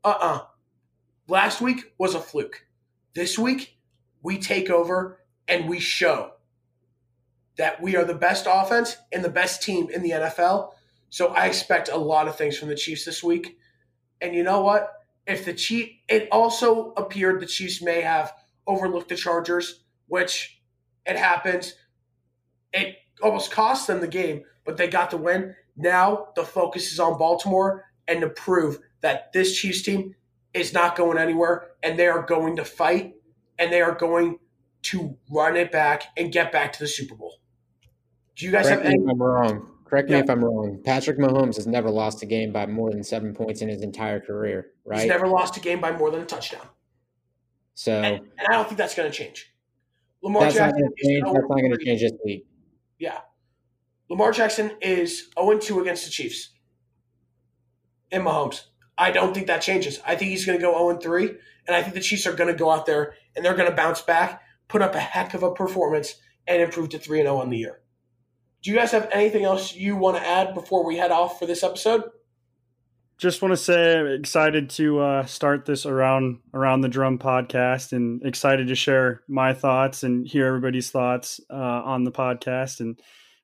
[0.04, 0.42] "Uh-uh,
[1.28, 2.68] Last week was a fluke.
[3.16, 3.78] This week,
[4.22, 6.32] we take over and we show
[7.58, 10.74] that we are the best offense and the best team in the NFL.
[11.10, 13.58] So I expect a lot of things from the Chiefs this week.
[14.22, 14.92] And you know what?
[15.26, 18.34] If the Chief, it also appeared the Chiefs may have
[18.68, 20.62] overlooked the Chargers, which
[21.08, 21.74] it happens.
[22.72, 25.56] It almost cost them the game, but they got the win.
[25.76, 30.14] Now the focus is on Baltimore and to prove that this Chiefs team
[30.56, 33.16] is not going anywhere, and they are going to fight,
[33.60, 34.40] and they are going
[34.84, 37.34] to run it back and get back to the Super Bowl.
[38.36, 38.98] Do you guys Correct have any?
[38.98, 39.68] Me if I'm wrong.
[39.84, 40.18] Correct yeah.
[40.18, 40.82] me if I'm wrong.
[40.84, 44.20] Patrick Mahomes has never lost a game by more than seven points in his entire
[44.20, 44.72] career.
[44.86, 45.02] Right?
[45.02, 46.68] He's never lost a game by more than a touchdown.
[47.76, 49.54] So, and, and I don't think that's going to change.
[50.24, 52.48] Lamar that's Jackson not change, that's not going oh to change this week.
[52.98, 53.20] Yeah,
[54.10, 56.52] Lamar Jackson is 0 2 against the Chiefs.
[58.12, 58.62] In Mahomes.
[58.98, 60.00] I don't think that changes.
[60.06, 61.30] I think he's going to go 0 3,
[61.68, 63.76] and I think the Chiefs are going to go out there and they're going to
[63.76, 66.16] bounce back, put up a heck of a performance,
[66.48, 67.82] and improve to 3 0 on the year.
[68.64, 71.46] Do you guys have anything else you want to add before we head off for
[71.46, 72.04] this episode?
[73.18, 77.94] Just want to say I'm excited to uh, start this around around the drum podcast,
[77.94, 82.80] and excited to share my thoughts and hear everybody's thoughts uh, on the podcast.
[82.80, 83.00] And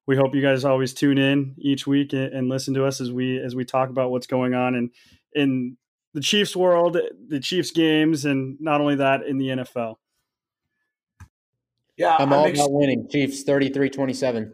[0.08, 3.12] we hope you guys always tune in each week and, and listen to us as
[3.12, 4.90] we as we talk about what's going on and
[5.34, 5.78] in
[6.14, 9.96] the Chiefs world, the Chiefs games, and not only that in the NFL.
[11.98, 13.08] Yeah, I'm, I'm all ex- about winning.
[13.10, 14.54] Chiefs 33 27.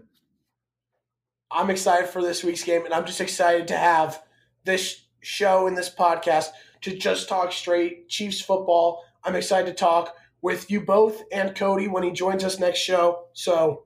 [1.49, 4.21] I'm excited for this week's game, and I'm just excited to have
[4.65, 6.49] this show and this podcast
[6.81, 9.03] to just talk straight Chiefs football.
[9.23, 13.25] I'm excited to talk with you both and Cody when he joins us next show.
[13.33, 13.85] So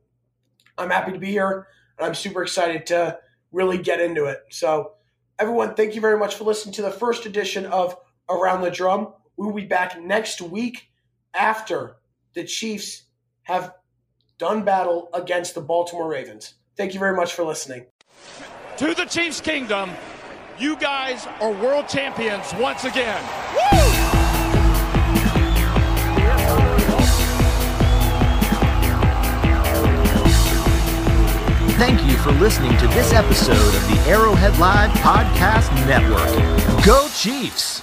[0.77, 1.67] I'm happy to be here
[1.97, 3.17] and I'm super excited to
[3.51, 4.39] really get into it.
[4.49, 4.93] So,
[5.41, 7.97] everyone, thank you very much for listening to the first edition of
[8.29, 9.11] Around the Drum.
[9.37, 10.91] We will be back next week
[11.33, 11.95] after
[12.35, 13.05] the Chiefs
[13.43, 13.73] have
[14.37, 16.53] done battle against the Baltimore Ravens.
[16.77, 17.87] Thank you very much for listening.
[18.77, 19.89] To the Chiefs Kingdom,
[20.59, 23.23] you guys are world champions once again.
[23.55, 23.70] Woo!
[31.81, 36.85] Thank you for listening to this episode of the Arrowhead Live Podcast Network.
[36.85, 37.81] Go Chiefs!